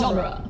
genre. 0.00 0.48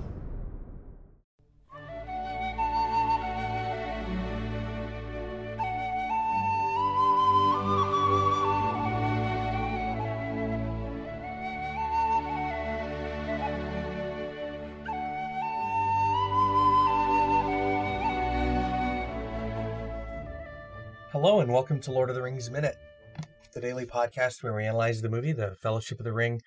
Hello 21.10 21.40
and 21.40 21.52
welcome 21.52 21.80
to 21.80 21.90
Lord 21.90 22.08
of 22.08 22.14
the 22.14 22.22
Rings 22.22 22.48
Minute, 22.52 22.76
the 23.52 23.60
daily 23.60 23.84
podcast 23.84 24.44
where 24.44 24.54
we 24.54 24.64
analyze 24.64 25.02
the 25.02 25.08
movie 25.08 25.32
The 25.32 25.56
Fellowship 25.60 25.98
of 25.98 26.04
the 26.04 26.12
Ring 26.12 26.40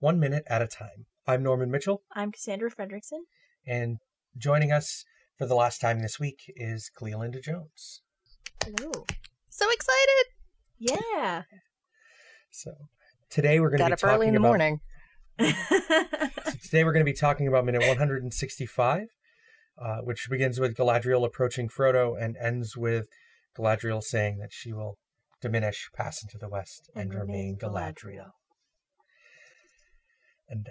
one 0.00 0.18
minute 0.18 0.42
at 0.48 0.62
a 0.62 0.66
time. 0.66 1.06
I'm 1.30 1.44
Norman 1.44 1.70
Mitchell, 1.70 2.02
I'm 2.12 2.32
Cassandra 2.32 2.72
Fredrickson. 2.72 3.20
and 3.64 3.98
joining 4.36 4.72
us 4.72 5.04
for 5.38 5.46
the 5.46 5.54
last 5.54 5.80
time 5.80 6.00
this 6.00 6.18
week 6.18 6.52
is 6.56 6.90
Clealinda 7.00 7.40
Jones. 7.40 8.02
Hello. 8.64 9.06
So 9.48 9.66
excited! 9.70 10.26
Yeah. 10.76 11.42
So 12.50 12.72
today 13.30 13.60
we're 13.60 13.70
going 13.70 13.78
to 13.78 13.94
be 13.94 14.00
talking 14.00 14.12
early 14.12 14.26
in 14.26 14.34
the 14.34 14.40
about, 14.40 14.48
morning. 14.48 14.80
so 15.40 16.50
today 16.64 16.82
we're 16.82 16.92
going 16.92 17.06
to 17.06 17.12
be 17.12 17.16
talking 17.16 17.46
about 17.46 17.64
minute 17.64 17.86
165, 17.86 19.06
uh, 19.80 19.98
which 19.98 20.26
begins 20.28 20.58
with 20.58 20.74
Galadriel 20.74 21.24
approaching 21.24 21.68
Frodo 21.68 22.20
and 22.20 22.36
ends 22.42 22.76
with 22.76 23.06
Galadriel 23.56 24.02
saying 24.02 24.38
that 24.38 24.52
she 24.52 24.72
will 24.72 24.98
diminish, 25.40 25.90
pass 25.94 26.24
into 26.24 26.38
the 26.38 26.48
west, 26.48 26.90
and, 26.96 27.12
And 27.12 27.20
remain 27.20 27.56
remain 27.56 27.56
Galadriel. 27.56 28.30
And 30.48 30.70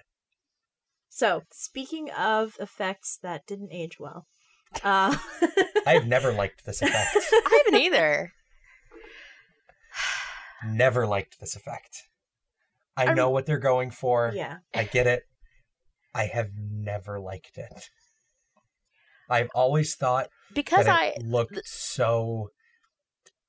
so, 1.10 1.44
speaking 1.52 2.10
of 2.12 2.56
effects 2.60 3.18
that 3.24 3.46
didn't 3.48 3.74
age 3.74 4.00
well, 4.00 4.28
uh, 4.84 5.16
I've 5.88 6.08
never 6.08 6.32
liked 6.32 6.66
this 6.66 6.82
effect. 6.82 7.10
I 7.34 7.64
haven't 7.66 7.82
either. 7.82 8.32
never 10.66 11.08
liked 11.08 11.40
this 11.40 11.56
effect. 11.56 12.04
I 12.98 13.06
I'm- 13.06 13.16
know 13.16 13.30
what 13.30 13.46
they're 13.46 13.60
going 13.60 13.92
for. 13.92 14.32
yeah. 14.36 14.58
I 14.76 14.84
get 14.84 15.08
it. 15.08 15.24
I 16.14 16.26
have 16.26 16.50
never 16.58 17.20
liked 17.20 17.58
it. 17.58 17.90
I've 19.30 19.50
always 19.54 19.96
thought 19.96 20.30
Because 20.54 20.86
that 20.86 20.96
I 21.00 21.06
it 21.16 21.22
looked 21.24 21.62
so 21.68 22.50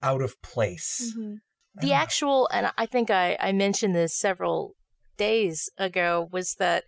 out 0.02 0.20
of 0.22 0.40
place. 0.42 1.14
Mhm. 1.18 1.38
the 1.74 1.92
actual 1.92 2.48
and 2.52 2.70
I 2.76 2.84
think 2.86 3.10
I, 3.10 3.36
I 3.40 3.52
mentioned 3.52 3.94
this 3.94 4.14
several 4.14 4.74
days 5.16 5.70
ago 5.78 6.28
was 6.30 6.54
that 6.58 6.84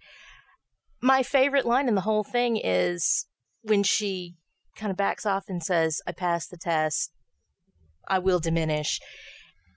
my 1.02 1.22
favorite 1.22 1.66
line 1.66 1.88
in 1.88 1.94
the 1.94 2.02
whole 2.02 2.24
thing 2.24 2.56
is 2.56 3.26
when 3.62 3.82
she 3.82 4.36
kind 4.76 4.90
of 4.90 4.96
backs 4.96 5.26
off 5.26 5.44
and 5.48 5.62
says, 5.62 6.00
I 6.06 6.12
passed 6.12 6.50
the 6.50 6.56
test, 6.56 7.12
I 8.08 8.18
will 8.18 8.38
diminish. 8.38 9.00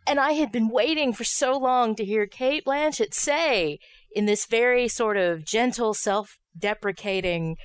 And 0.07 0.19
I 0.19 0.33
had 0.33 0.51
been 0.51 0.69
waiting 0.69 1.13
for 1.13 1.23
so 1.23 1.57
long 1.57 1.95
to 1.95 2.05
hear 2.05 2.27
Cate 2.27 2.63
Blanchett 2.65 3.13
say 3.13 3.79
in 4.11 4.25
this 4.25 4.45
very 4.45 4.87
sort 4.87 5.17
of 5.17 5.43
gentle, 5.43 5.95
self 5.95 6.37
deprecating, 6.57 7.57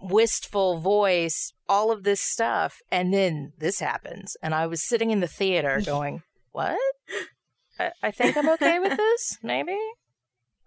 wistful 0.00 0.78
voice 0.78 1.52
all 1.68 1.90
of 1.90 2.04
this 2.04 2.20
stuff. 2.20 2.78
And 2.90 3.12
then 3.12 3.52
this 3.58 3.80
happens. 3.80 4.36
And 4.42 4.54
I 4.54 4.66
was 4.66 4.82
sitting 4.82 5.10
in 5.10 5.20
the 5.20 5.26
theater 5.26 5.82
going, 5.84 6.22
What? 6.52 6.78
I, 7.80 7.90
I 8.02 8.10
think 8.12 8.36
I'm 8.36 8.48
okay 8.50 8.78
with 8.78 8.96
this, 8.96 9.38
maybe? 9.42 9.76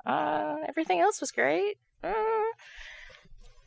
Uh, 0.07 0.57
everything 0.67 1.01
else 1.01 1.19
was 1.19 1.31
great. 1.31 1.77
Uh, 2.03 2.13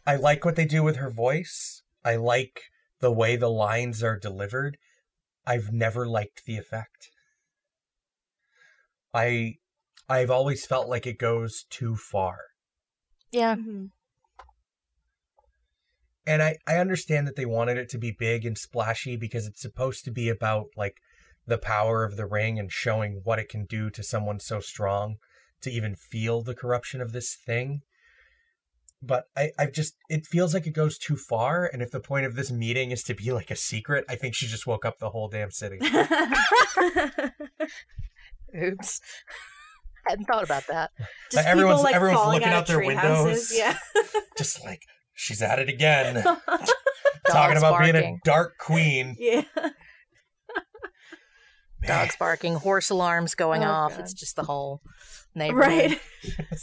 I 0.07 0.17
like 0.17 0.45
what 0.45 0.57
they 0.57 0.65
do 0.65 0.83
with 0.83 0.97
her 0.97 1.11
voice. 1.11 1.83
I 2.05 2.17
like 2.17 2.63
the 3.01 3.13
way 3.13 3.37
the 3.37 3.51
lines 3.51 4.03
are 4.03 4.19
delivered. 4.19 4.79
I've 5.47 5.73
never 5.73 6.07
liked 6.09 6.45
the 6.47 6.57
effect. 6.57 7.11
I 9.13 9.57
I've 10.09 10.31
always 10.31 10.67
felt 10.67 10.89
like 10.89 11.07
it 11.07 11.19
goes 11.19 11.65
too 11.71 11.97
far. 11.97 12.39
yeah. 13.33 13.55
Mhm. 13.57 13.91
and 16.27 16.43
I, 16.43 16.57
I 16.67 16.77
understand 16.77 17.27
that 17.27 17.37
they 17.37 17.47
wanted 17.47 17.77
it 17.79 17.89
to 17.91 17.99
be 17.99 18.13
big 18.13 18.45
and 18.45 18.57
splashy 18.57 19.17
because 19.17 19.47
it's 19.47 19.61
supposed 19.63 20.05
to 20.05 20.11
be 20.11 20.29
about 20.29 20.67
like 20.77 20.99
the 21.47 21.59
power 21.59 22.05
of 22.05 22.17
the 22.17 22.27
ring 22.27 22.59
and 22.59 22.71
showing 22.73 23.21
what 23.25 23.39
it 23.39 23.49
can 23.49 23.65
do 23.65 23.91
to 23.91 24.03
someone 24.03 24.39
so 24.41 24.61
strong 24.61 25.17
to 25.63 25.71
even 25.71 25.95
feel 25.97 26.43
the 26.43 26.55
corruption 26.55 27.01
of 27.01 27.13
this 27.13 27.35
thing 27.35 27.83
but 29.03 29.25
I, 29.37 29.51
I 29.59 29.67
just 29.67 29.95
it 30.11 30.27
feels 30.27 30.53
like 30.53 30.67
it 30.67 30.75
goes 30.75 30.99
too 30.99 31.17
far 31.17 31.65
and 31.73 31.81
if 31.81 31.91
the 31.91 32.01
point 32.01 32.27
of 32.27 32.37
this 32.37 32.51
meeting 32.51 32.91
is 32.91 33.03
to 33.05 33.15
be 33.15 33.33
like 33.33 33.51
a 33.51 33.57
secret 33.57 34.05
i 34.09 34.15
think 34.15 34.35
she 34.35 34.47
just 34.47 34.67
woke 34.67 34.85
up 34.85 34.99
the 34.99 35.11
whole 35.11 35.29
damn 35.29 35.51
city 35.51 35.79
Oops. 38.63 39.01
I 40.07 40.11
hadn't 40.11 40.25
thought 40.25 40.43
about 40.45 40.67
that. 40.69 40.91
Just 41.31 41.47
everyone's- 41.47 41.79
people, 41.79 41.85
like, 41.85 41.95
everyone's 41.95 42.27
looking 42.35 42.49
out 42.49 42.55
out 42.55 42.67
their 42.67 42.81
windows. 42.85 43.03
houses, 43.03 43.53
Yeah. 43.57 43.79
just 44.37 44.65
like 44.65 44.83
she's 45.15 45.41
at 45.43 45.59
it 45.59 45.69
again 45.69 46.23
talking 46.25 47.55
Dogs 47.55 47.59
about 47.59 47.81
being 47.81 47.95
a 47.97 48.17
dark 48.25 48.59
queen 48.59 49.15
yeah. 49.19 49.43
Dogs 51.87 52.15
barking, 52.19 52.57
horse 52.57 52.91
alarms 52.91 53.35
going 53.35 53.65
Oh, 53.65 53.69
off. 53.71 53.93
God. 53.93 54.01
It's 54.01 54.13
just 54.13 54.37
the 54.37 54.43
whole 54.45 54.83
neighborhood. 55.35 55.99
Right. 55.99 56.01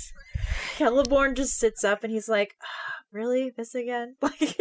Celeborn 0.77 1.35
just 1.35 1.57
sits 1.57 1.83
up 1.83 2.03
and 2.03 2.11
he's 2.11 2.29
like, 2.29 2.55
"Ah, 2.61 2.93
"Really, 3.11 3.51
this 3.55 3.73
again?" 3.75 4.15
Like, 4.21 4.57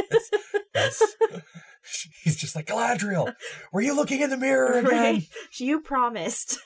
Yes. 0.75 1.03
He's 2.25 2.35
just 2.37 2.57
like, 2.57 2.67
Galadriel, 2.67 3.33
were 3.73 3.81
you 3.81 3.95
looking 3.95 4.21
in 4.21 4.29
the 4.29 4.37
mirror 4.37 4.73
again? 4.79 4.91
right? 4.91 5.23
You 5.59 5.81
promised. 5.81 6.59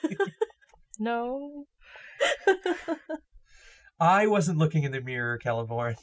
No. 0.99 1.65
I 3.99 4.25
wasn't 4.25 4.57
looking 4.57 4.81
in 4.83 4.91
the 4.91 4.99
mirror, 5.01 5.39
Celeborn. 5.45 5.95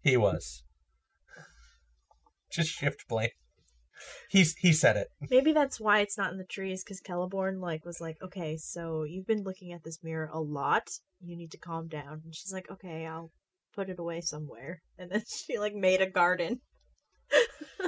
he 0.00 0.16
was. 0.16 0.62
Just 2.50 2.70
shift 2.70 3.06
blame. 3.08 3.28
He's 4.30 4.54
he 4.56 4.72
said 4.72 4.96
it. 4.96 5.08
Maybe 5.30 5.52
that's 5.52 5.80
why 5.80 6.00
it's 6.00 6.16
not 6.18 6.32
in 6.32 6.38
the 6.38 6.44
trees 6.44 6.84
because 6.84 7.00
Celeborn 7.00 7.60
like 7.60 7.84
was 7.84 8.00
like, 8.00 8.16
"Okay, 8.22 8.56
so 8.56 9.04
you've 9.04 9.26
been 9.26 9.42
looking 9.42 9.72
at 9.72 9.82
this 9.84 9.98
mirror 10.02 10.30
a 10.32 10.40
lot. 10.40 10.88
You 11.20 11.36
need 11.36 11.50
to 11.52 11.58
calm 11.58 11.88
down." 11.88 12.22
And 12.24 12.34
she's 12.34 12.52
like, 12.52 12.70
"Okay, 12.70 13.06
I'll 13.06 13.30
put 13.74 13.88
it 13.90 13.98
away 13.98 14.20
somewhere." 14.20 14.82
And 14.98 15.10
then 15.10 15.22
she 15.28 15.58
like 15.58 15.74
made 15.74 16.00
a 16.00 16.10
garden. 16.10 16.60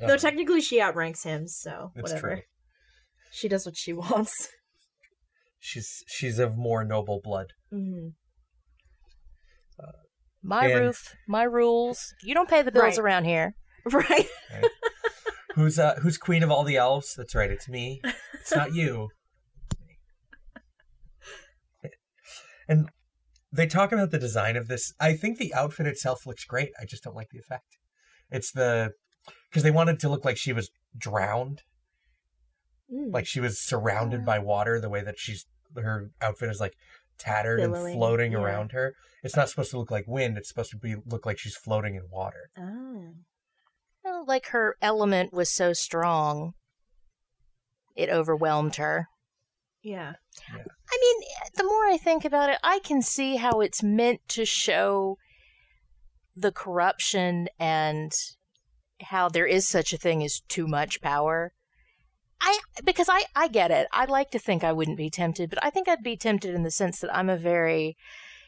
Though 0.00 0.14
Uh, 0.14 0.18
technically 0.18 0.60
she 0.60 0.80
outranks 0.80 1.22
him, 1.22 1.46
so 1.48 1.92
it's 1.94 2.02
whatever. 2.12 2.34
true. 2.36 2.42
She 3.32 3.48
does 3.48 3.64
what 3.66 3.76
she 3.76 3.92
wants. 4.04 4.48
She's 5.58 6.02
she's 6.06 6.38
of 6.38 6.56
more 6.56 6.84
noble 6.84 7.20
blood. 7.22 7.52
hmm 7.70 8.08
My 10.42 10.66
And- 10.66 10.80
roof, 10.80 11.14
my 11.28 11.42
rules. 11.42 12.14
You 12.22 12.34
don't 12.34 12.48
pay 12.48 12.62
the 12.62 12.72
bills 12.72 12.96
Right. 12.96 13.04
around 13.04 13.24
here. 13.24 13.54
Right. 13.92 14.26
Who's 15.54 15.78
uh 15.78 15.96
who's 15.96 16.16
queen 16.16 16.42
of 16.42 16.50
all 16.50 16.64
the 16.64 16.76
elves? 16.76 17.14
That's 17.16 17.34
right, 17.34 17.50
it's 17.50 17.68
me. 17.68 18.00
It's 18.34 18.54
not 18.54 18.74
you. 18.74 19.08
And 22.68 22.88
they 23.52 23.66
talk 23.66 23.90
about 23.90 24.12
the 24.12 24.18
design 24.18 24.56
of 24.56 24.68
this. 24.68 24.92
I 25.00 25.14
think 25.14 25.38
the 25.38 25.52
outfit 25.54 25.88
itself 25.88 26.24
looks 26.24 26.44
great. 26.44 26.70
I 26.80 26.84
just 26.84 27.02
don't 27.02 27.16
like 27.16 27.30
the 27.30 27.40
effect. 27.40 27.78
It's 28.30 28.52
the 28.52 28.92
because 29.48 29.64
they 29.64 29.72
wanted 29.72 29.98
to 30.00 30.08
look 30.08 30.24
like 30.24 30.36
she 30.36 30.52
was 30.52 30.70
drowned, 30.96 31.62
Mm. 32.92 33.12
like 33.12 33.26
she 33.26 33.40
was 33.40 33.60
surrounded 33.60 34.24
by 34.24 34.38
water. 34.38 34.80
The 34.80 34.88
way 34.88 35.02
that 35.02 35.18
she's 35.18 35.46
her 35.76 36.10
outfit 36.20 36.50
is 36.50 36.60
like 36.60 36.74
tattered 37.18 37.60
and 37.60 37.74
floating 37.74 38.32
yeah. 38.32 38.38
around 38.38 38.72
her. 38.72 38.94
It's 39.22 39.36
not 39.36 39.48
supposed 39.48 39.70
to 39.72 39.78
look 39.78 39.90
like 39.90 40.06
wind. 40.08 40.38
It's 40.38 40.48
supposed 40.48 40.70
to 40.70 40.76
be 40.76 40.96
look 41.06 41.26
like 41.26 41.38
she's 41.38 41.56
floating 41.56 41.94
in 41.94 42.02
water. 42.10 42.50
Oh. 42.58 43.14
Well, 44.04 44.24
like 44.26 44.46
her 44.48 44.76
element 44.80 45.32
was 45.32 45.50
so 45.50 45.72
strong, 45.72 46.54
it 47.94 48.08
overwhelmed 48.08 48.76
her. 48.76 49.08
Yeah. 49.82 50.14
I 50.48 50.98
mean, 51.00 51.28
the 51.56 51.64
more 51.64 51.86
I 51.86 51.98
think 51.98 52.24
about 52.24 52.50
it, 52.50 52.58
I 52.62 52.80
can 52.80 53.02
see 53.02 53.36
how 53.36 53.60
it's 53.60 53.82
meant 53.82 54.20
to 54.28 54.44
show 54.44 55.16
the 56.36 56.52
corruption 56.52 57.48
and 57.58 58.12
how 59.02 59.28
there 59.28 59.46
is 59.46 59.66
such 59.66 59.92
a 59.92 59.98
thing 59.98 60.22
as 60.22 60.40
too 60.48 60.66
much 60.66 61.00
power. 61.00 61.52
I 62.42 62.58
because 62.84 63.08
I 63.10 63.24
I 63.36 63.48
get 63.48 63.70
it. 63.70 63.86
I 63.92 64.06
like 64.06 64.30
to 64.30 64.38
think 64.38 64.64
I 64.64 64.72
wouldn't 64.72 64.96
be 64.96 65.10
tempted, 65.10 65.50
but 65.50 65.62
I 65.62 65.70
think 65.70 65.88
I'd 65.88 66.02
be 66.02 66.16
tempted 66.16 66.54
in 66.54 66.62
the 66.62 66.70
sense 66.70 67.00
that 67.00 67.14
I'm 67.14 67.28
a 67.28 67.36
very 67.36 67.96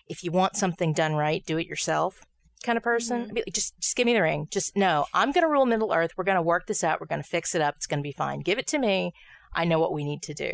if 0.09 0.25
you 0.25 0.33
want 0.33 0.57
something 0.57 0.93
done 0.93 1.15
right, 1.15 1.45
do 1.45 1.59
it 1.59 1.67
yourself 1.67 2.25
kind 2.63 2.77
of 2.77 2.83
person. 2.85 3.23
I'd 3.23 3.35
be 3.35 3.43
like, 3.47 3.55
just 3.55 3.79
just 3.81 3.97
give 3.97 4.07
me 4.07 4.15
the 4.15 4.23
ring. 4.23 4.49
Just 4.51 4.77
no, 4.77 5.07
I'm 5.13 5.33
going 5.33 5.45
to 5.45 5.49
rule 5.51 5.67
Middle 5.67 5.93
Earth. 5.93 6.13
We're 6.17 6.25
going 6.25 6.37
to 6.37 6.43
work 6.43 6.67
this 6.67 6.83
out. 6.85 7.01
We're 7.01 7.07
going 7.07 7.23
to 7.23 7.29
fix 7.29 7.55
it 7.55 7.61
up. 7.63 7.75
It's 7.77 7.87
going 7.87 8.01
to 8.01 8.03
be 8.03 8.13
fine. 8.13 8.41
Give 8.41 8.59
it 8.59 8.67
to 8.69 8.79
me. 8.79 9.13
I 9.55 9.65
know 9.65 9.79
what 9.79 9.93
we 9.93 10.05
need 10.05 10.23
to 10.23 10.35
do. 10.35 10.53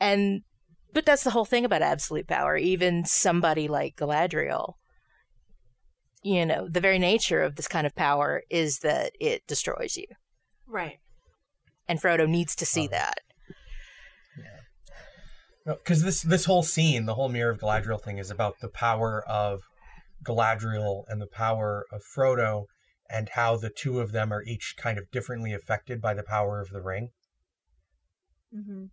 And 0.00 0.42
but 0.92 1.04
that's 1.06 1.24
the 1.24 1.30
whole 1.30 1.44
thing 1.44 1.64
about 1.64 1.82
absolute 1.82 2.26
power. 2.26 2.56
Even 2.56 3.04
somebody 3.04 3.68
like 3.68 3.96
Galadriel, 3.96 4.74
you 6.22 6.46
know, 6.46 6.68
the 6.68 6.80
very 6.80 6.98
nature 6.98 7.42
of 7.42 7.56
this 7.56 7.68
kind 7.68 7.86
of 7.86 7.94
power 7.94 8.42
is 8.50 8.78
that 8.80 9.12
it 9.20 9.46
destroys 9.46 9.96
you. 9.96 10.06
Right. 10.66 10.98
And 11.88 12.00
Frodo 12.00 12.28
needs 12.28 12.54
to 12.56 12.66
see 12.66 12.86
Oh. 12.86 12.90
that. 12.92 13.18
because 15.66 16.02
this 16.02 16.22
this 16.22 16.44
whole 16.44 16.62
scene, 16.62 17.06
the 17.06 17.14
whole 17.14 17.28
Mirror 17.28 17.52
of 17.52 17.58
Galadriel 17.60 18.00
thing, 18.02 18.18
is 18.18 18.30
about 18.30 18.60
the 18.60 18.68
power 18.68 19.24
of 19.26 19.62
Galadriel 20.24 21.04
and 21.08 21.20
the 21.20 21.26
power 21.26 21.86
of 21.92 22.02
Frodo, 22.02 22.64
and 23.08 23.30
how 23.30 23.56
the 23.56 23.70
two 23.70 24.00
of 24.00 24.12
them 24.12 24.32
are 24.32 24.42
each 24.42 24.74
kind 24.76 24.98
of 24.98 25.10
differently 25.10 25.52
affected 25.52 26.00
by 26.00 26.14
the 26.14 26.22
power 26.22 26.60
of 26.60 26.70
the 26.70 26.80
ring. 26.80 27.10
Mm-hmm. 28.54 28.84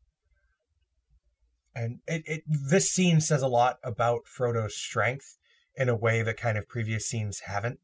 And 1.73 1.99
it, 2.07 2.23
it 2.25 2.41
this 2.47 2.91
scene 2.91 3.21
says 3.21 3.41
a 3.41 3.47
lot 3.47 3.77
about 3.83 4.21
Frodo's 4.25 4.75
strength 4.75 5.37
in 5.75 5.87
a 5.87 5.95
way 5.95 6.21
that 6.21 6.37
kind 6.37 6.57
of 6.57 6.67
previous 6.67 7.07
scenes 7.07 7.41
haven't. 7.45 7.79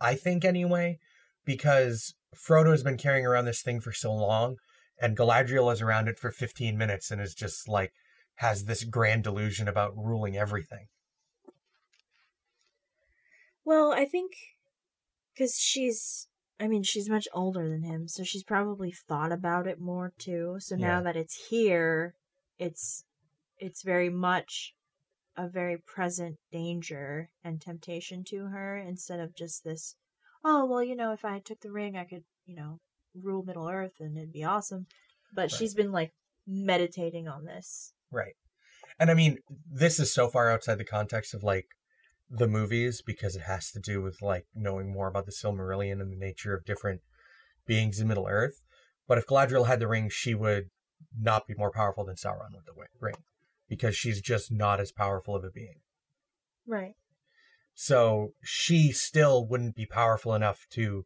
I 0.00 0.14
think 0.14 0.44
anyway, 0.44 0.98
because 1.44 2.14
Frodo's 2.34 2.82
been 2.82 2.96
carrying 2.96 3.24
around 3.24 3.44
this 3.44 3.62
thing 3.62 3.80
for 3.80 3.92
so 3.92 4.12
long, 4.12 4.56
and 5.00 5.16
Galadriel 5.16 5.72
is 5.72 5.80
around 5.80 6.08
it 6.08 6.18
for 6.18 6.30
15 6.30 6.76
minutes 6.76 7.10
and 7.10 7.20
is 7.20 7.34
just 7.34 7.68
like 7.68 7.92
has 8.36 8.64
this 8.64 8.84
grand 8.84 9.22
delusion 9.22 9.68
about 9.68 9.96
ruling 9.96 10.36
everything. 10.36 10.86
Well, 13.64 13.92
I 13.92 14.04
think 14.04 14.32
because 15.34 15.58
she's, 15.58 16.28
I 16.60 16.68
mean, 16.68 16.82
she's 16.82 17.08
much 17.08 17.28
older 17.32 17.68
than 17.68 17.82
him, 17.82 18.08
so 18.08 18.24
she's 18.24 18.44
probably 18.44 18.92
thought 18.92 19.32
about 19.32 19.66
it 19.66 19.80
more 19.80 20.12
too. 20.18 20.56
So 20.60 20.76
now 20.76 20.98
Yeah. 20.98 21.02
that 21.02 21.16
it's 21.16 21.48
here, 21.48 22.14
it's 22.58 23.04
it's 23.58 23.82
very 23.82 24.10
much 24.10 24.74
a 25.36 25.48
very 25.48 25.78
present 25.78 26.38
danger 26.52 27.30
and 27.44 27.60
temptation 27.60 28.24
to 28.24 28.46
her 28.46 28.76
instead 28.78 29.20
of 29.20 29.34
just 29.34 29.64
this. 29.64 29.96
Oh 30.44 30.66
well, 30.66 30.82
you 30.82 30.96
know, 30.96 31.12
if 31.12 31.24
I 31.24 31.40
took 31.40 31.60
the 31.60 31.72
ring, 31.72 31.96
I 31.96 32.04
could, 32.04 32.24
you 32.46 32.56
know, 32.56 32.80
rule 33.14 33.44
Middle 33.44 33.68
Earth 33.68 33.94
and 34.00 34.16
it'd 34.18 34.32
be 34.32 34.44
awesome. 34.44 34.86
But 35.34 35.42
Right. 35.44 35.52
she's 35.52 35.74
been 35.74 35.92
like 35.92 36.12
meditating 36.46 37.28
on 37.28 37.44
this. 37.44 37.94
Right. 38.10 38.34
And 38.98 39.10
I 39.10 39.14
mean, 39.14 39.38
this 39.70 39.98
is 40.00 40.12
so 40.12 40.28
far 40.28 40.50
outside 40.50 40.78
the 40.78 40.84
context 40.84 41.34
of 41.34 41.42
like 41.42 41.66
the 42.34 42.48
movies 42.48 43.02
because 43.04 43.36
it 43.36 43.42
has 43.42 43.70
to 43.70 43.78
do 43.78 44.00
with 44.00 44.22
like 44.22 44.46
knowing 44.54 44.90
more 44.90 45.06
about 45.06 45.26
the 45.26 45.32
Silmarillion 45.32 46.00
and 46.00 46.10
the 46.10 46.16
nature 46.16 46.54
of 46.54 46.64
different 46.64 47.02
beings 47.66 48.00
in 48.00 48.08
Middle 48.08 48.26
Earth. 48.26 48.62
But 49.06 49.18
if 49.18 49.26
Galadriel 49.26 49.66
had 49.66 49.80
the 49.80 49.88
ring, 49.88 50.08
she 50.10 50.34
would 50.34 50.70
not 51.18 51.46
be 51.46 51.54
more 51.54 51.70
powerful 51.70 52.04
than 52.04 52.16
Sauron 52.16 52.54
with 52.54 52.64
the 52.64 52.72
ring 53.00 53.14
because 53.68 53.94
she's 53.94 54.20
just 54.20 54.50
not 54.50 54.80
as 54.80 54.92
powerful 54.92 55.36
of 55.36 55.44
a 55.44 55.50
being. 55.50 55.80
Right. 56.66 56.94
So 57.74 58.30
she 58.42 58.92
still 58.92 59.46
wouldn't 59.46 59.76
be 59.76 59.86
powerful 59.86 60.34
enough 60.34 60.66
to 60.72 61.04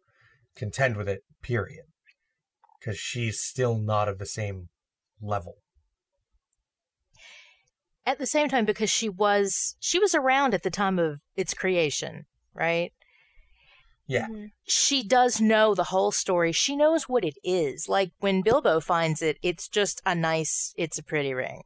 contend 0.54 0.96
with 0.96 1.08
it, 1.08 1.22
period. 1.42 1.86
Because 2.78 2.98
she's 2.98 3.40
still 3.40 3.78
not 3.78 4.08
of 4.08 4.18
the 4.18 4.26
same 4.26 4.68
level. 5.20 5.56
At 8.06 8.18
the 8.18 8.26
same 8.26 8.48
time, 8.48 8.64
because 8.64 8.88
she 8.88 9.08
was 9.08 9.76
she 9.80 9.98
was 9.98 10.14
around 10.14 10.54
at 10.54 10.62
the 10.62 10.70
time 10.70 10.98
of 10.98 11.20
its 11.34 11.52
creation, 11.54 12.26
right? 12.54 12.92
Yeah. 14.08 14.28
Mhm. 14.28 14.52
she 14.62 15.02
does 15.02 15.40
know 15.40 15.74
the 15.74 15.84
whole 15.90 16.12
story. 16.12 16.52
She 16.52 16.76
knows 16.76 17.08
what 17.08 17.24
it 17.24 17.34
is. 17.42 17.88
Like 17.88 18.12
when 18.20 18.40
Bilbo 18.42 18.78
finds 18.78 19.20
it, 19.20 19.36
it's 19.42 19.66
just 19.68 20.00
a 20.06 20.14
nice, 20.14 20.72
it's 20.76 20.96
a 20.96 21.02
pretty 21.02 21.34
ring. 21.34 21.62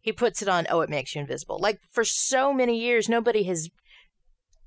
He 0.00 0.10
puts 0.12 0.42
it 0.42 0.48
on, 0.48 0.66
oh, 0.68 0.80
it 0.80 0.90
makes 0.90 1.14
you 1.14 1.20
invisible. 1.20 1.60
Like 1.60 1.78
for 1.92 2.04
so 2.04 2.52
many 2.52 2.76
years, 2.80 3.08
nobody 3.08 3.44
has 3.44 3.70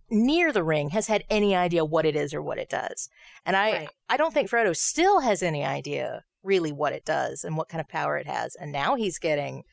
near 0.09 0.53
the 0.53 0.63
ring 0.63 0.91
has 0.91 1.07
had 1.07 1.25
any 1.29 1.53
idea 1.53 1.83
what 1.83 2.06
it 2.06 2.15
is 2.15 2.33
or 2.33 2.41
what 2.41 2.57
it 2.57 2.69
does. 2.69 3.09
And 3.45 3.57
I 3.57 3.71
Right. 3.71 3.89
I 4.07 4.15
don't 4.15 4.33
think 4.33 4.50
Frodo 4.50 4.74
still 4.74 5.19
has 5.19 5.44
any 5.44 5.65
idea 5.65 6.24
really 6.44 6.71
what 6.71 6.94
it 6.94 7.03
does 7.03 7.44
and 7.44 7.57
what 7.57 7.68
kind 7.68 7.81
of 7.81 7.89
power 7.89 8.18
it 8.18 8.25
has. 8.27 8.56
And 8.56 8.71
now 8.71 8.95
he's 8.95 9.19
getting 9.19 9.63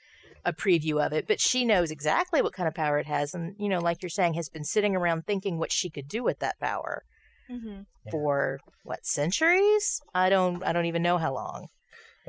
a 0.44 0.52
preview 0.52 1.04
of 1.04 1.12
it, 1.12 1.26
but 1.26 1.40
she 1.40 1.64
knows 1.64 1.90
exactly 1.90 2.42
what 2.42 2.52
kind 2.52 2.68
of 2.68 2.74
power 2.74 2.98
it 2.98 3.06
has 3.06 3.34
and 3.34 3.54
you 3.58 3.68
know, 3.68 3.78
like 3.78 4.02
you're 4.02 4.10
saying 4.10 4.34
has 4.34 4.48
been 4.48 4.64
sitting 4.64 4.94
around 4.94 5.26
thinking 5.26 5.58
what 5.58 5.72
she 5.72 5.88
could 5.90 6.08
do 6.08 6.22
with 6.22 6.38
that 6.40 6.58
power 6.60 7.02
Mhm. 7.50 7.86
Yeah. 8.04 8.10
for 8.10 8.60
what 8.84 9.04
centuries? 9.06 10.00
I 10.14 10.28
don't 10.28 10.62
I 10.64 10.72
don't 10.72 10.86
even 10.86 11.02
know 11.02 11.18
how 11.18 11.34
long. 11.34 11.68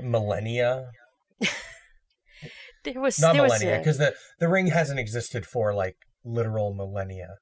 Millennia. 0.02 0.92
There 2.84 3.02
was 3.02 3.20
not 3.20 3.34
there 3.34 3.42
millennia 3.44 3.78
because 3.80 3.98
the 3.98 4.14
the 4.40 4.48
ring 4.48 4.68
hasn't 4.68 5.00
existed 5.00 5.46
for 5.46 5.74
like 5.74 5.96
literal 6.24 6.74
millennia 6.76 7.38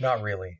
not 0.00 0.22
really 0.22 0.58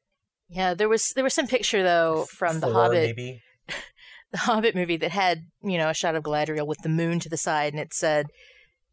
yeah, 0.49 0.75
there 0.75 0.89
was 0.89 1.13
there 1.15 1.23
was 1.25 1.35
some 1.35 1.47
picture 1.47 1.83
though 1.83 2.27
from 2.31 2.59
the 2.61 2.73
Hobbit 2.73 3.03
maybe 3.17 3.41
the 4.33 4.39
Hobbit 4.39 4.75
movie 4.75 4.97
that 4.97 5.11
had, 5.13 5.43
you 5.63 5.77
know, 5.79 5.89
a 5.91 5.95
shot 5.95 6.15
of 6.17 6.23
Galadriel 6.25 6.67
with 6.67 6.79
the 6.83 6.89
moon 6.89 7.19
to 7.21 7.29
the 7.29 7.37
side 7.37 7.73
and 7.73 7.81
it 7.81 7.93
said 7.95 8.27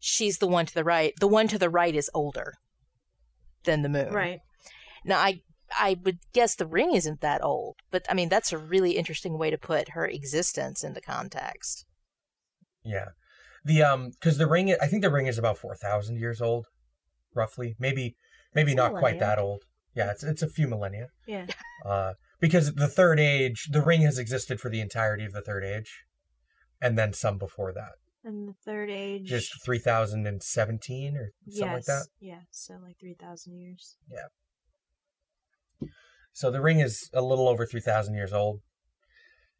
she's 0.04 0.38
the 0.38 0.46
one 0.46 0.66
to 0.66 0.74
the 0.74 0.84
right. 0.84 1.12
The 1.18 1.26
one 1.38 1.48
to 1.48 1.58
the 1.58 1.70
right 1.70 1.94
is 1.94 2.10
older 2.12 2.54
than 3.64 3.82
the 3.82 3.88
moon. 3.88 4.12
Right. 4.12 4.40
Now 5.04 5.18
I 5.18 5.40
I 5.76 5.96
would 6.04 6.18
guess 6.32 6.54
the 6.54 6.66
ring 6.66 6.94
isn't 6.94 7.20
that 7.22 7.42
old, 7.42 7.76
but 7.90 8.04
I 8.10 8.14
mean 8.14 8.28
that's 8.28 8.52
a 8.52 8.58
really 8.58 8.92
interesting 8.92 9.38
way 9.38 9.50
to 9.50 9.58
put 9.58 9.90
her 9.90 10.06
existence 10.06 10.84
into 10.84 11.00
context. 11.00 11.86
yeah 12.84 13.08
the 13.64 13.82
um 13.82 14.10
because 14.10 14.36
the 14.36 14.46
ring 14.46 14.66
i 14.82 14.86
think 14.86 15.00
the 15.02 15.10
ring 15.10 15.26
is 15.26 15.38
about 15.38 15.56
4000 15.56 16.18
years 16.18 16.42
old 16.42 16.66
roughly 17.34 17.74
maybe 17.78 18.14
maybe 18.54 18.72
It's 18.72 18.78
a 18.80 18.82
not 18.82 19.00
quite 19.00 19.18
that 19.20 19.38
old 19.38 19.62
yeah 19.94 20.10
it's 20.10 20.22
it's 20.22 20.42
a 20.42 20.48
few 20.56 20.68
millennia 20.68 21.06
Yeah. 21.26 21.46
uh 21.86 22.12
because 22.40 22.74
the 22.74 22.88
third 22.98 23.18
age 23.18 23.68
the 23.70 23.80
ring 23.80 24.02
has 24.02 24.18
existed 24.18 24.60
for 24.60 24.68
the 24.70 24.82
entirety 24.82 25.24
of 25.24 25.32
the 25.32 25.40
third 25.40 25.64
age 25.64 26.04
and 26.82 26.98
then 26.98 27.14
some 27.14 27.38
before 27.38 27.72
that 27.72 27.94
And 28.24 28.48
the 28.48 28.54
third 28.64 28.88
age. 28.88 29.26
just 29.26 29.52
3017 29.64 31.16
or 31.16 31.32
something 31.46 31.72
like 31.74 31.84
that 31.84 32.06
Yeah, 32.20 32.40
so 32.50 32.74
like 32.82 32.98
3,000 32.98 33.58
years. 33.58 33.96
Yeah. 34.10 35.88
So 36.32 36.50
the 36.50 36.62
ring 36.62 36.80
is 36.80 37.10
a 37.12 37.20
little 37.20 37.48
over 37.48 37.66
3,000 37.66 38.14
years 38.14 38.32
old. 38.32 38.60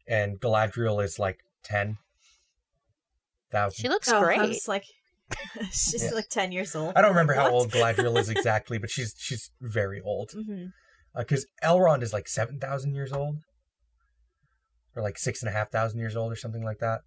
And 0.07 0.39
Galadriel 0.39 1.03
is 1.03 1.19
like 1.19 1.39
10,000. 1.63 3.75
She 3.75 3.87
looks 3.87 4.11
oh, 4.11 4.21
great. 4.21 4.39
I 4.39 4.47
was 4.47 4.67
like, 4.67 4.85
she's 5.71 6.03
Yeah. 6.03 6.11
like 6.11 6.29
10 6.29 6.51
years 6.51 6.75
old. 6.75 6.93
I 6.95 7.01
don't 7.01 7.11
remember 7.11 7.33
how 7.33 7.49
old 7.49 7.71
Galadriel 7.71 8.17
is 8.17 8.29
exactly, 8.29 8.77
but 8.77 8.89
she's 8.89 9.15
she's 9.17 9.51
very 9.61 10.01
old. 10.01 10.31
Mm-hmm. 10.31 10.65
Uh, 11.15 11.19
because 11.19 11.47
Elrond 11.63 12.03
is 12.03 12.13
like 12.13 12.27
7,000 12.27 12.93
years 12.93 13.13
old. 13.13 13.37
Or 14.95 15.03
like 15.03 15.17
6,500 15.17 15.99
years 15.99 16.15
old 16.15 16.31
or 16.31 16.35
something 16.35 16.63
like 16.63 16.79
that. 16.79 17.01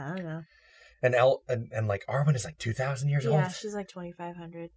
I 0.00 0.16
don't 0.16 0.24
know. 0.24 0.42
And 1.02 1.14
El 1.14 1.42
and, 1.48 1.68
and 1.72 1.88
like 1.88 2.04
Arwen 2.08 2.34
is 2.34 2.44
like 2.44 2.58
2,000 2.58 3.08
years 3.08 3.24
yeah, 3.24 3.30
old. 3.30 3.40
Yeah, 3.40 3.48
she's 3.48 3.74
like 3.74 3.88
2,500. 3.88 4.70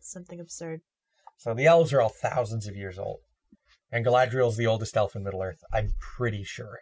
Something 0.00 0.40
absurd. 0.40 0.80
So 1.36 1.54
the 1.54 1.66
elves 1.66 1.92
are 1.92 2.00
all 2.00 2.12
thousands 2.22 2.66
of 2.66 2.76
years 2.76 2.98
old. 2.98 3.20
And 3.92 4.06
Galadriel's 4.06 4.56
the 4.56 4.66
oldest 4.66 4.96
elf 4.96 5.16
in 5.16 5.24
Middle 5.24 5.42
Earth. 5.42 5.62
I'm 5.72 5.94
pretty 5.98 6.44
sure. 6.44 6.80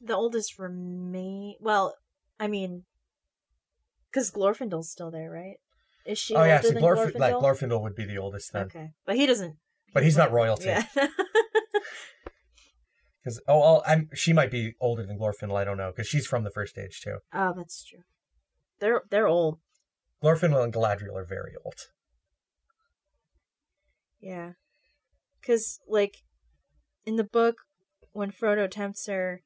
The 0.00 0.16
oldest 0.16 0.58
remain. 0.58 1.56
Well, 1.60 1.94
I 2.40 2.48
mean, 2.48 2.84
because 4.10 4.30
Glorfindel's 4.30 4.90
still 4.90 5.10
there, 5.10 5.30
right? 5.30 5.56
Is 6.06 6.18
she 6.18 6.34
oh 6.34 6.44
yeah, 6.44 6.60
so 6.60 6.70
than 6.70 6.82
Glorf- 6.82 7.18
like 7.18 7.34
Glorfindel? 7.34 7.42
Glorfindel 7.42 7.82
would 7.82 7.94
be 7.94 8.06
the 8.06 8.18
oldest 8.18 8.52
then. 8.52 8.66
Okay, 8.66 8.90
but 9.04 9.16
he 9.16 9.26
doesn't. 9.26 9.56
But 9.92 10.04
he's 10.04 10.16
not 10.16 10.32
royalty. 10.32 10.66
Yeah. 10.66 10.84
Because 13.28 13.40
oh, 13.48 13.60
well, 13.60 13.82
I'm 13.86 14.08
she 14.14 14.32
might 14.32 14.50
be 14.50 14.74
older 14.80 15.04
than 15.04 15.18
Glorfindel. 15.18 15.56
I 15.56 15.64
don't 15.64 15.76
know 15.76 15.90
because 15.94 16.06
she's 16.08 16.26
from 16.26 16.44
the 16.44 16.50
first 16.50 16.78
age 16.78 17.00
too. 17.02 17.18
oh, 17.32 17.52
that's 17.56 17.84
true. 17.84 18.00
They're 18.80 19.02
they're 19.10 19.26
old. 19.26 19.58
Glorfindel 20.22 20.64
and 20.64 20.72
Galadriel 20.72 21.14
are 21.14 21.26
very 21.26 21.52
old. 21.64 21.74
Yeah. 24.20 24.52
Because, 25.40 25.78
like, 25.88 26.16
in 27.06 27.16
the 27.16 27.24
book, 27.24 27.56
when 28.12 28.32
Frodo 28.32 28.68
tempts 28.68 29.06
her, 29.06 29.42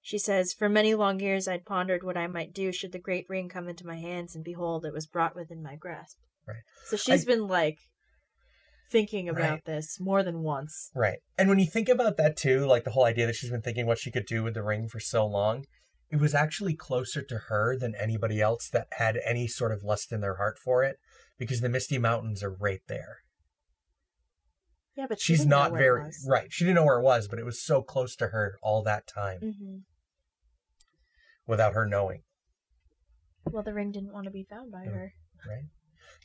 she 0.00 0.18
says, 0.18 0.52
For 0.52 0.68
many 0.68 0.94
long 0.94 1.18
years 1.18 1.48
I'd 1.48 1.64
pondered 1.64 2.04
what 2.04 2.16
I 2.16 2.28
might 2.28 2.52
do 2.52 2.70
should 2.72 2.92
the 2.92 3.00
great 3.00 3.26
ring 3.28 3.48
come 3.48 3.68
into 3.68 3.86
my 3.86 3.96
hands, 3.96 4.34
and 4.36 4.44
behold, 4.44 4.84
it 4.84 4.92
was 4.92 5.06
brought 5.06 5.34
within 5.34 5.62
my 5.62 5.74
grasp. 5.74 6.18
Right. 6.46 6.58
So 6.86 6.96
she's 6.96 7.24
I- 7.24 7.32
been, 7.32 7.48
like, 7.48 7.78
thinking 8.90 9.28
about 9.28 9.50
Right. 9.50 9.64
this 9.64 9.98
more 10.00 10.22
than 10.22 10.42
once. 10.42 10.90
Right. 10.94 11.18
And 11.38 11.48
when 11.48 11.58
you 11.58 11.66
think 11.66 11.88
about 11.88 12.16
that 12.16 12.36
too, 12.36 12.64
like 12.66 12.84
the 12.84 12.90
whole 12.92 13.04
idea 13.04 13.26
that 13.26 13.34
she's 13.34 13.50
been 13.50 13.62
thinking 13.62 13.86
what 13.86 13.98
she 13.98 14.10
could 14.10 14.26
do 14.26 14.42
with 14.42 14.54
the 14.54 14.62
ring 14.62 14.88
for 14.88 15.00
so 15.00 15.26
long, 15.26 15.64
it 16.10 16.16
was 16.16 16.34
actually 16.34 16.74
closer 16.74 17.22
to 17.22 17.38
her 17.48 17.76
than 17.76 17.94
anybody 17.96 18.40
else 18.40 18.68
that 18.70 18.86
had 18.92 19.18
any 19.24 19.48
sort 19.48 19.72
of 19.72 19.82
lust 19.82 20.12
in 20.12 20.20
their 20.20 20.36
heart 20.36 20.58
for 20.58 20.84
it 20.84 20.98
because 21.38 21.60
the 21.60 21.68
Misty 21.68 21.98
Mountains 21.98 22.42
are 22.42 22.52
right 22.54 22.82
there. 22.86 23.18
Yeah, 24.94 25.06
but 25.08 25.20
she 25.20 25.34
She's 25.36 25.46
where 25.46 25.70
very 25.70 26.10
right. 26.26 26.46
She 26.50 26.64
didn't 26.64 26.76
know 26.76 26.84
where 26.84 26.98
it 26.98 27.02
was, 27.02 27.28
but 27.28 27.38
it 27.38 27.44
was 27.44 27.62
so 27.62 27.82
close 27.82 28.16
to 28.16 28.28
her 28.28 28.56
all 28.62 28.82
that 28.84 29.06
time 29.06 29.40
Mhm. 29.42 29.82
without 31.46 31.74
her 31.74 31.84
knowing. 31.86 32.22
Well, 33.44 33.62
the 33.62 33.74
ring 33.74 33.92
didn't 33.92 34.12
want 34.12 34.24
to 34.24 34.30
be 34.30 34.44
found 34.44 34.72
by 34.72 34.86
Oh. 34.86 34.90
her. 34.90 35.12
Right? 35.46 35.64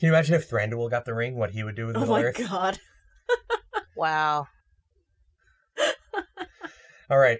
Can 0.01 0.08
you 0.08 0.13
imagine 0.13 0.34
if 0.34 0.50
Thranduil 0.50 0.89
got 0.89 1.05
the 1.05 1.13
ring? 1.13 1.36
What 1.36 1.51
he 1.51 1.63
would 1.63 1.75
do 1.75 1.86
with 1.86 1.96
Oh 1.96 2.00
Middle 2.00 2.15
my 2.15 2.24
Earth? 2.24 2.38
god. 2.50 2.79
Wow. 3.96 4.48
All 7.10 7.20
right, 7.20 7.38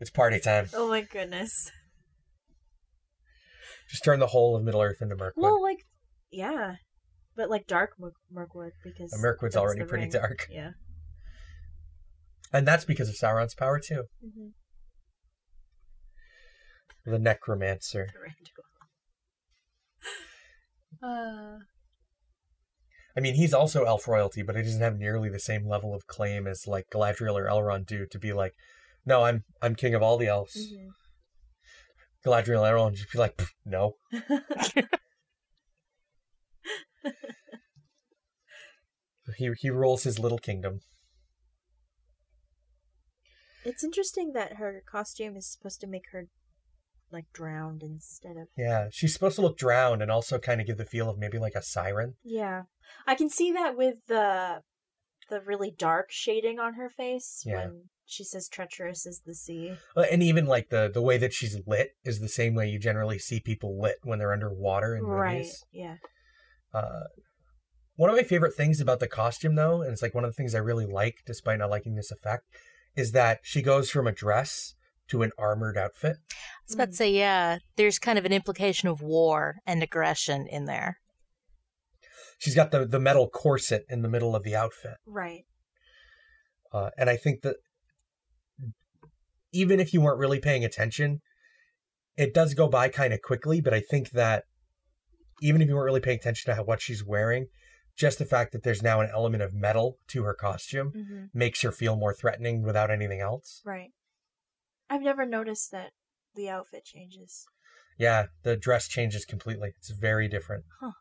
it's 0.00 0.10
party 0.10 0.38
time. 0.38 0.66
Oh 0.74 0.88
my 0.90 1.00
goodness. 1.00 1.70
Just 3.88 4.04
turn 4.04 4.18
the 4.20 4.26
whole 4.26 4.54
of 4.54 4.62
Middle 4.64 4.82
Earth 4.82 4.98
into 5.00 5.16
Mirkwood. 5.16 5.42
Well, 5.42 5.62
like, 5.62 5.78
yeah, 6.30 6.74
but 7.36 7.48
like 7.48 7.66
dark 7.66 7.92
Mirk- 7.98 8.12
Mirkwood 8.30 8.72
because 8.84 9.12
And 9.14 9.22
Mirkwood's 9.22 9.56
already 9.56 9.84
pretty 9.84 10.04
ring. 10.04 10.12
dark. 10.12 10.46
Yeah. 10.50 10.72
and 12.52 12.68
that's 12.68 12.84
because 12.84 13.08
of 13.08 13.14
Sauron's 13.14 13.54
power 13.54 13.78
too. 13.78 14.04
Mm-hmm. 14.22 14.48
The 17.10 17.18
Necromancer. 17.18 18.08
Uh, 21.02 21.58
I 23.16 23.20
mean, 23.20 23.34
he's 23.34 23.54
also 23.54 23.84
elf 23.84 24.06
royalty, 24.06 24.42
but 24.42 24.56
he 24.56 24.62
doesn't 24.62 24.80
have 24.80 24.98
nearly 24.98 25.28
the 25.28 25.38
same 25.38 25.66
level 25.66 25.94
of 25.94 26.06
claim 26.06 26.46
as 26.46 26.66
like 26.66 26.90
Galadriel 26.90 27.34
or 27.34 27.46
Elrond 27.46 27.86
do 27.86 28.06
to 28.06 28.18
be 28.18 28.32
like, 28.32 28.54
no, 29.04 29.24
I'm 29.24 29.44
I'm 29.62 29.74
king 29.74 29.94
of 29.94 30.02
all 30.02 30.16
the 30.16 30.28
elves. 30.28 30.56
mhm. 30.56 30.88
Galadriel 32.24 32.66
and 32.66 32.76
Elrond 32.76 32.94
just 32.96 33.12
be 33.12 33.18
like, 33.18 33.40
no. 33.64 33.96
He 39.36 39.50
he 39.58 39.70
rules 39.70 40.02
his 40.02 40.18
little 40.18 40.38
kingdom. 40.38 40.80
It's 43.64 43.84
interesting 43.84 44.32
that 44.32 44.54
her 44.54 44.82
costume 44.90 45.36
is 45.36 45.46
supposed 45.50 45.80
to 45.80 45.86
make 45.86 46.10
her 46.12 46.26
like 47.12 47.26
drowned 47.32 47.82
instead 47.82 48.36
of 48.36 48.48
Yeah, 48.56 48.88
she's 48.90 49.12
supposed 49.12 49.36
to 49.36 49.42
look 49.42 49.58
drowned 49.58 50.02
and 50.02 50.10
also 50.10 50.38
kind 50.38 50.60
of 50.60 50.66
give 50.66 50.76
the 50.78 50.84
feel 50.84 51.08
of 51.10 51.18
maybe 51.18 51.38
like 51.38 51.54
a 51.54 51.62
siren. 51.62 52.14
Yeah. 52.22 52.62
I 53.06 53.14
can 53.14 53.28
see 53.30 53.52
that 53.52 53.76
with 53.76 53.96
the 54.06 54.62
the 55.28 55.40
really 55.40 55.70
dark 55.70 56.06
shading 56.10 56.58
on 56.58 56.74
her 56.74 56.88
face 56.88 57.42
Yeah. 57.46 57.66
when 57.66 57.84
she 58.04 58.24
says 58.24 58.48
treacherous 58.48 59.06
is 59.06 59.22
the 59.24 59.34
sea. 59.34 59.74
Uh, 59.96 60.04
And 60.10 60.22
even 60.22 60.46
like 60.46 60.70
the 60.70 60.90
the 60.92 61.02
way 61.02 61.18
that 61.18 61.32
she's 61.32 61.56
lit 61.66 61.90
is 62.04 62.18
the 62.20 62.28
same 62.28 62.54
way 62.54 62.68
you 62.68 62.78
generally 62.78 63.18
see 63.18 63.40
people 63.40 63.80
lit 63.80 63.96
when 64.02 64.18
they're 64.18 64.32
underwater 64.32 64.96
in 64.96 65.04
Right. 65.04 65.38
movies. 65.38 65.64
Yeah. 65.72 65.96
Uh, 66.74 67.04
one 67.96 68.08
of 68.10 68.16
my 68.16 68.22
favorite 68.22 68.54
things 68.54 68.80
about 68.80 68.98
the 69.00 69.08
costume, 69.08 69.56
though, 69.56 69.82
and 69.82 69.92
it's 69.92 70.00
like 70.02 70.14
one 70.14 70.24
of 70.24 70.30
the 70.30 70.34
things 70.34 70.54
I 70.54 70.58
really 70.58 70.86
like, 70.86 71.16
despite 71.26 71.58
not 71.58 71.68
liking 71.70 71.94
this 71.96 72.10
effect, 72.10 72.44
is 72.96 73.12
that 73.12 73.40
she 73.42 73.60
goes 73.62 73.90
from 73.90 74.06
a 74.06 74.12
dress 74.12 74.74
to 75.10 75.22
an 75.22 75.32
armored 75.38 75.76
outfit. 75.76 76.16
I 76.30 76.34
was 76.66 76.74
about 76.74 76.90
to 76.90 76.96
say, 76.96 77.10
yeah, 77.10 77.58
there's 77.76 77.98
kind 77.98 78.18
of 78.18 78.24
an 78.24 78.32
implication 78.32 78.88
of 78.88 79.02
war 79.02 79.56
and 79.66 79.82
aggression 79.82 80.46
in 80.48 80.64
there. 80.64 80.98
She's 82.38 82.54
got 82.54 82.70
the 82.70 82.86
the 82.86 83.00
metal 83.00 83.28
corset 83.28 83.84
in 83.88 84.02
the 84.02 84.08
middle 84.08 84.34
of 84.34 84.44
the 84.44 84.56
outfit, 84.56 84.96
Right. 85.06 85.44
uh, 86.72 86.90
and 86.96 87.10
I 87.10 87.16
think 87.16 87.42
that 87.42 87.56
even 89.52 89.80
if 89.80 89.92
you 89.92 90.00
weren't 90.00 90.18
really 90.18 90.38
paying 90.40 90.64
attention, 90.64 91.20
it 92.16 92.32
does 92.32 92.54
go 92.54 92.68
by 92.68 92.88
kind 92.88 93.12
of 93.12 93.20
quickly. 93.20 93.60
But 93.60 93.74
I 93.74 93.80
think 93.80 94.10
that 94.10 94.44
even 95.42 95.60
if 95.60 95.68
you 95.68 95.74
weren't 95.74 95.86
really 95.86 96.00
paying 96.00 96.18
attention 96.18 96.50
to 96.50 96.54
how, 96.56 96.62
what 96.64 96.80
she's 96.80 97.04
wearing, 97.04 97.46
just 97.98 98.18
the 98.18 98.24
fact 98.24 98.52
that 98.52 98.62
there's 98.62 98.82
now 98.82 99.00
an 99.00 99.10
element 99.12 99.42
of 99.42 99.52
metal 99.52 99.96
to 100.08 100.22
her 100.22 100.34
costume 100.34 100.92
hmm 100.94 101.24
makes 101.34 101.60
her 101.62 101.70
feel 101.72 101.94
more 101.96 102.14
threatening 102.14 102.62
without 102.62 102.90
anything 102.90 103.20
else. 103.20 103.60
Right. 103.64 103.90
I've 104.90 105.02
never 105.02 105.24
noticed 105.24 105.70
that 105.70 105.92
the 106.34 106.48
outfit 106.50 106.84
changes. 106.84 107.46
Yeah, 107.98 108.26
the 108.42 108.56
dress 108.56 108.88
changes 108.88 109.24
completely. 109.24 109.72
It's 109.78 109.90
very 109.90 110.26
different. 110.28 110.64
Huh. 110.80 110.92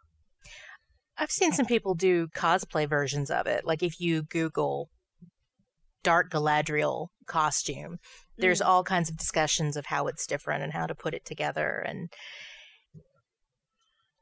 I've 1.17 1.31
seen 1.31 1.51
some 1.51 1.65
people 1.65 1.95
do 1.95 2.27
cosplay 2.29 2.87
versions 2.87 3.29
of 3.31 3.47
it. 3.47 3.65
Like 3.65 3.83
if 3.83 3.99
you 3.99 4.23
Google 4.23 4.89
Dark 6.03 6.29
Galadriel 6.31 7.07
costume, 7.25 7.97
there's 8.37 8.61
Mm. 8.61 8.65
all 8.67 8.83
kinds 8.83 9.09
of 9.09 9.17
discussions 9.17 9.75
of 9.75 9.87
how 9.87 10.07
it's 10.07 10.25
different 10.25 10.63
and 10.63 10.71
how 10.73 10.87
to 10.87 10.95
put 10.95 11.13
it 11.13 11.25
together. 11.25 11.79
And 11.85 12.09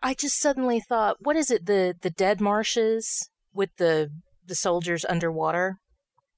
I 0.02 0.14
just 0.14 0.40
suddenly 0.40 0.80
thought, 0.80 1.18
what 1.20 1.36
is 1.36 1.52
it? 1.52 1.66
The 1.66 1.96
the 2.02 2.10
dead 2.10 2.40
marshes 2.40 3.30
with 3.54 3.70
the 3.78 4.12
the 4.46 4.56
soldiers 4.56 5.06
underwater, 5.06 5.78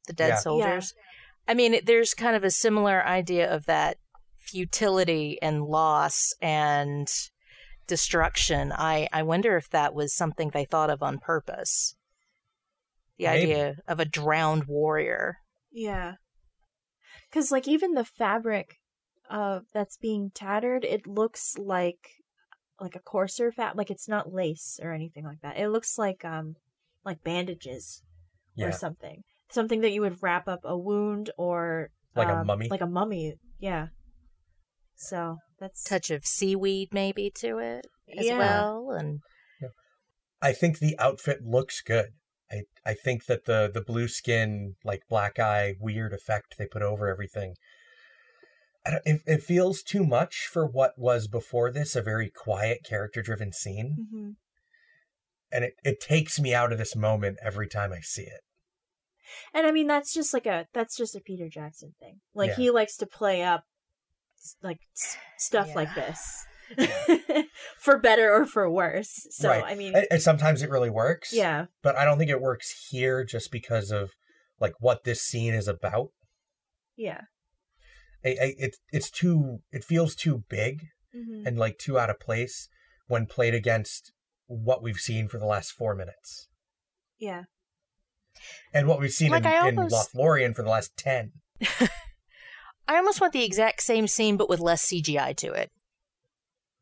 the 0.07 0.13
dead 0.13 0.29
Yeah. 0.29 0.35
soldiers. 0.35 0.93
I 1.49 1.55
mean, 1.55 1.79
there's 1.83 2.13
kind 2.13 2.35
of 2.35 2.43
a 2.43 2.51
similar 2.51 3.03
idea 3.03 3.51
of 3.51 3.65
that 3.65 3.97
futility 4.37 5.39
and 5.41 5.63
loss 5.63 6.31
and 6.43 7.11
destruction. 7.87 8.71
I, 8.71 9.09
I 9.11 9.23
wonder 9.23 9.57
if 9.57 9.67
that 9.71 9.95
was 9.95 10.13
something 10.13 10.51
they 10.51 10.65
thought 10.65 10.91
of 10.91 11.01
on 11.01 11.17
purpose. 11.17 11.95
The 13.17 13.25
Maybe. 13.25 13.51
idea 13.51 13.75
of 13.87 13.99
a 13.99 14.05
drowned 14.05 14.65
warrior. 14.65 15.39
Yeah. 15.71 16.13
Cuz 17.31 17.51
like 17.51 17.67
even 17.67 17.95
the 17.95 18.05
fabric 18.05 18.77
uh 19.27 19.61
that's 19.73 19.97
being 19.97 20.29
tattered, 20.29 20.85
it 20.85 21.07
looks 21.07 21.57
like 21.57 22.09
like 22.79 22.95
a 22.95 22.99
coarser 23.01 23.51
fat 23.51 23.75
like 23.75 23.89
it's 23.89 24.07
not 24.07 24.31
lace 24.31 24.79
or 24.83 24.93
anything 24.93 25.25
like 25.25 25.41
that. 25.41 25.57
It 25.57 25.69
looks 25.69 25.97
like 25.97 26.23
um 26.23 26.57
like 27.03 27.23
bandages 27.23 28.03
or 28.59 28.71
something. 28.71 29.23
Something 29.51 29.81
that 29.81 29.91
you 29.91 30.01
would 30.01 30.21
wrap 30.21 30.47
up 30.47 30.59
a 30.63 30.77
wound 30.77 31.31
or 31.37 31.89
Like 32.15 32.29
a 32.29 32.37
um, 32.37 32.47
mummy? 32.47 32.67
Like 32.69 32.81
a 32.81 32.87
mummy, 32.87 33.35
yeah. 33.59 33.87
So 34.95 35.37
that's 35.59 35.83
Touch 35.83 36.09
of 36.11 36.25
seaweed 36.25 36.89
maybe 36.93 37.31
to 37.35 37.57
it 37.57 37.87
as 38.17 38.25
Yeah. 38.25 38.37
well. 38.37 38.91
And 38.91 39.19
I 40.41 40.53
think 40.53 40.79
the 40.79 40.97
outfit 40.99 41.39
looks 41.43 41.81
good. 41.81 42.11
I 42.51 42.63
I 42.85 42.93
think 42.93 43.25
that 43.25 43.45
the 43.45 43.69
the 43.73 43.81
blue 43.81 44.07
skin, 44.07 44.75
like 44.83 45.01
black 45.09 45.37
eye, 45.39 45.75
weird 45.79 46.13
effect 46.13 46.55
they 46.57 46.65
put 46.67 46.81
over 46.81 47.07
everything. 47.07 47.55
I 48.85 48.91
don't, 48.91 49.01
it, 49.05 49.21
it 49.25 49.43
feels 49.43 49.83
too 49.83 50.05
much 50.05 50.47
for 50.51 50.65
what 50.65 50.97
was 50.97 51.27
before 51.27 51.71
this 51.71 51.95
a 51.95 52.01
very 52.01 52.29
quiet, 52.29 52.79
character 52.83 53.21
driven 53.21 53.51
scene, 53.51 54.07
Mhm. 54.13 54.35
and 55.51 55.65
it, 55.65 55.73
it 55.83 55.99
takes 55.99 56.39
me 56.39 56.53
out 56.53 56.71
of 56.71 56.77
this 56.77 56.95
moment 56.95 57.37
every 57.43 57.67
time 57.67 57.91
I 57.91 57.99
see 57.99 58.23
it. 58.23 58.41
And 59.53 59.65
I 59.67 59.71
mean 59.71 59.87
that's 59.87 60.13
just 60.13 60.33
like 60.33 60.45
a 60.45 60.67
that's 60.73 60.95
just 60.97 61.15
a 61.15 61.19
Peter 61.21 61.49
Jackson 61.49 61.93
thing. 61.99 62.19
Like 62.33 62.49
Yeah. 62.51 62.55
he 62.55 62.71
likes 62.71 62.97
to 62.97 63.05
play 63.05 63.43
up 63.43 63.63
like 64.63 64.79
s- 64.97 65.17
stuff 65.37 65.75
like 65.75 65.89
Yeah. 65.95 66.05
this. 66.07 66.45
for 67.79 67.97
better 67.97 68.31
or 68.31 68.45
for 68.45 68.69
worse. 68.69 69.27
So 69.31 69.49
Right. 69.49 69.63
I 69.65 69.75
mean 69.75 69.95
And, 69.95 70.05
and 70.11 70.21
sometimes 70.21 70.61
it 70.61 70.69
really 70.69 70.89
works. 70.89 71.33
yeah. 71.33 71.65
but 71.81 71.95
I 71.95 72.05
don't 72.05 72.17
think 72.17 72.29
it 72.31 72.41
works 72.41 72.87
here 72.89 73.23
just 73.23 73.51
because 73.51 73.91
of 73.91 74.11
like 74.59 74.73
what 74.79 75.03
this 75.03 75.21
scene 75.21 75.53
is 75.53 75.67
about. 75.67 76.09
Yeah. 76.95 77.21
I, 78.25 78.29
I, 78.29 78.53
it 78.57 78.75
it's 78.91 79.09
too 79.09 79.59
it 79.71 79.83
feels 79.83 80.13
too 80.15 80.43
big 80.49 80.87
hmm 81.13 81.43
and 81.45 81.57
like 81.57 81.77
too 81.79 81.97
out 81.97 82.09
of 82.09 82.19
place 82.19 82.67
when 83.07 83.25
played 83.25 83.55
against 83.55 84.11
what 84.45 84.83
we've 84.83 84.97
seen 84.99 85.27
for 85.27 85.37
the 85.39 85.45
last 85.45 85.71
four 85.71 85.95
minutes 85.95 86.47
Yeah. 87.17 87.43
And 88.73 88.87
what 88.87 88.99
we've 88.99 89.11
seen 89.11 89.31
Like, 89.31 89.43
in, 89.43 89.51
I 89.51 89.67
in 89.67 89.75
Lothlorien 89.75 90.55
for 90.55 90.63
the 90.63 90.69
last 90.69 90.95
ten. 90.97 91.31
I 91.61 92.97
almost 92.97 93.21
want 93.21 93.33
the 93.33 93.43
exact 93.43 93.83
same 93.83 94.07
scene, 94.07 94.37
but 94.37 94.49
with 94.49 94.59
less 94.59 94.85
CGI 94.85 95.35
to 95.37 95.51
it. 95.51 95.71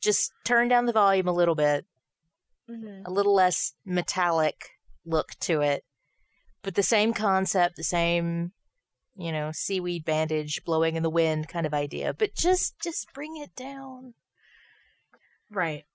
Just 0.01 0.31
turn 0.45 0.67
down 0.67 0.85
the 0.85 0.93
volume 0.93 1.27
a 1.27 1.33
little 1.33 1.55
bit, 1.55 1.85
hmm 2.69 3.01
a 3.05 3.11
little 3.11 3.33
less 3.33 3.73
metallic 3.85 4.71
look 5.05 5.31
to 5.39 5.61
it, 5.61 5.83
but 6.61 6.75
the 6.75 6.83
same 6.83 7.13
concept, 7.13 7.75
the 7.75 7.83
same, 7.83 8.51
you 9.15 9.31
know, 9.31 9.51
seaweed 9.53 10.05
bandage 10.05 10.63
blowing 10.65 10.95
in 10.95 11.03
the 11.03 11.09
wind 11.09 11.47
kind 11.47 11.65
of 11.65 11.73
idea. 11.73 12.13
But 12.13 12.35
just, 12.35 12.79
just 12.79 13.13
bring 13.13 13.37
it 13.37 13.55
down. 13.55 14.13
Right. 15.49 15.85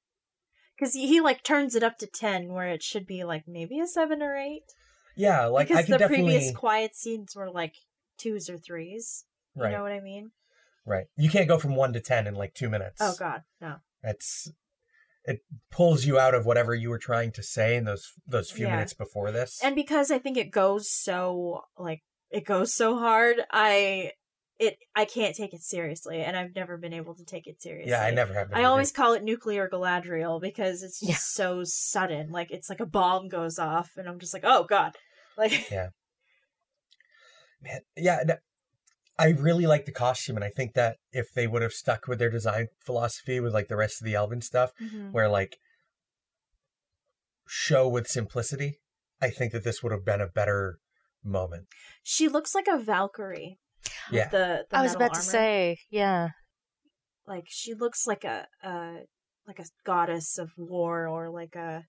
Because 0.75 0.95
he, 0.95 1.07
he 1.07 1.21
like 1.21 1.45
turns 1.45 1.75
it 1.75 1.83
up 1.83 1.99
to 1.99 2.07
ten, 2.07 2.49
where 2.49 2.69
it 2.69 2.83
should 2.83 3.07
be 3.07 3.23
like 3.23 3.45
maybe 3.47 3.79
a 3.79 3.87
seven 3.87 4.23
or 4.23 4.37
eight. 4.37 4.65
Yeah, 5.17 5.47
like 5.47 5.69
because 5.69 5.85
I 5.85 5.93
the 5.93 5.99
definitely 5.99 6.33
previous 6.33 6.55
quiet 6.55 6.97
scenes 6.97 7.35
were 7.37 7.51
like 7.51 7.75
twos 8.19 8.49
or 8.49 8.59
threes. 8.59 9.25
You 9.55 9.65
right, 9.65 9.73
know 9.73 9.83
what 9.83 9.93
I 9.93 10.01
mean? 10.01 10.31
right. 10.87 11.07
You 11.17 11.29
can't 11.31 11.49
go 11.49 11.59
from 11.59 11.77
one 11.77 11.93
to 11.93 12.01
ten 12.01 12.27
in 12.27 12.35
like 12.35 12.55
two 12.55 12.67
oh 12.67 12.71
minutes. 12.71 13.01
Oh 13.01 13.15
God, 13.19 13.43
no. 13.61 13.77
That's 14.03 14.51
it 15.25 15.45
pulls 15.71 16.05
you 16.05 16.19
out 16.19 16.35
of 16.35 16.47
whatever 16.47 16.75
you 16.75 16.91
were 16.91 16.99
trying 16.99 17.31
to 17.33 17.43
say 17.43 17.77
in 17.77 17.85
those 17.85 18.13
those 18.27 18.51
few 18.51 18.67
Yeah. 18.67 18.73
minutes 18.73 18.95
before 18.95 19.31
this. 19.31 19.61
And 19.63 19.75
because 19.75 20.11
I 20.11 20.19
think 20.19 20.37
it 20.37 20.51
goes 20.51 20.91
so 20.91 21.65
like 21.79 22.03
it 22.31 22.45
goes 22.45 22.73
so 22.73 22.99
hard, 22.99 23.37
I 23.51 24.13
it 24.63 24.79
I 24.95 25.05
can't 25.05 25.35
take 25.35 25.53
it 25.55 25.63
seriously, 25.63 26.23
and 26.23 26.37
I've 26.37 26.55
never 26.55 26.77
been 26.77 26.93
able 26.93 27.15
to 27.17 27.25
take 27.25 27.47
it 27.47 27.61
seriously. 27.61 27.91
yeah, 27.91 28.03
I 28.03 28.11
never 28.11 28.33
have. 28.35 28.49
been 28.51 28.59
I 28.59 28.65
always 28.65 28.93
call 28.93 29.13
it 29.15 29.23
nuclear 29.23 29.69
Galadriel 29.69 30.41
because 30.41 30.83
it's 30.83 31.01
just 31.01 31.11
Yeah. 31.11 31.17
so 31.19 31.63
sudden. 31.65 32.31
Like 32.31 32.51
it's 32.51 32.71
like 32.71 32.81
a 32.81 32.87
bomb 32.87 33.29
goes 33.29 33.59
off, 33.59 33.91
and 33.97 34.09
I'm 34.09 34.19
just 34.19 34.33
like, 34.35 34.45
oh 34.47 34.65
god, 34.65 34.97
like 35.39 35.71
yeah, 35.71 35.89
man 37.61 37.81
yeah 37.97 38.21
no, 38.25 38.35
I 39.19 39.29
really 39.31 39.67
like 39.67 39.85
the 39.85 39.93
costume, 39.93 40.37
and 40.37 40.45
I 40.45 40.51
think 40.51 40.75
that 40.75 40.97
if 41.13 41.33
they 41.35 41.47
would 41.47 41.63
have 41.63 41.73
stuck 41.73 42.07
with 42.09 42.19
their 42.19 42.31
design 42.31 42.69
philosophy 42.85 43.41
with 43.41 43.53
like 43.53 43.69
the 43.69 43.77
rest 43.77 44.01
of 44.01 44.05
the 44.07 44.15
Elven 44.15 44.41
stuff, 44.41 44.73
Mhm. 44.81 45.13
where 45.13 45.29
like 45.29 45.57
show 47.47 47.89
with 47.89 48.07
simplicity, 48.09 48.79
I 49.21 49.31
think 49.31 49.53
that 49.53 49.65
this 49.65 49.83
would 49.83 49.93
have 49.93 50.05
been 50.05 50.21
a 50.21 50.27
better 50.29 50.79
moment. 51.25 51.67
She 52.03 52.29
looks 52.29 52.55
like 52.55 52.67
a 52.69 52.79
Valkyrie. 52.79 53.59
Yeah. 54.11 54.29
The, 54.29 54.65
the 54.71 54.77
I 54.79 54.83
was 54.83 54.95
about 54.95 55.15
to 55.15 55.21
say, 55.21 55.79
yeah. 55.91 56.29
like 57.27 57.45
she 57.49 57.75
looks 57.75 58.07
like 58.07 58.25
a 58.25 58.47
uh 58.63 58.95
like 59.47 59.59
a 59.59 59.65
goddess 59.85 60.39
of 60.39 60.51
war 60.57 61.09
or 61.09 61.31
like 61.31 61.55
a 61.57 61.85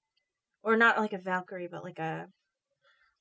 or 0.64 0.76
not 0.78 0.98
like 0.98 1.14
a 1.14 1.18
Valkyrie 1.20 1.68
but 1.72 1.84
like 1.84 2.00
a 2.00 2.28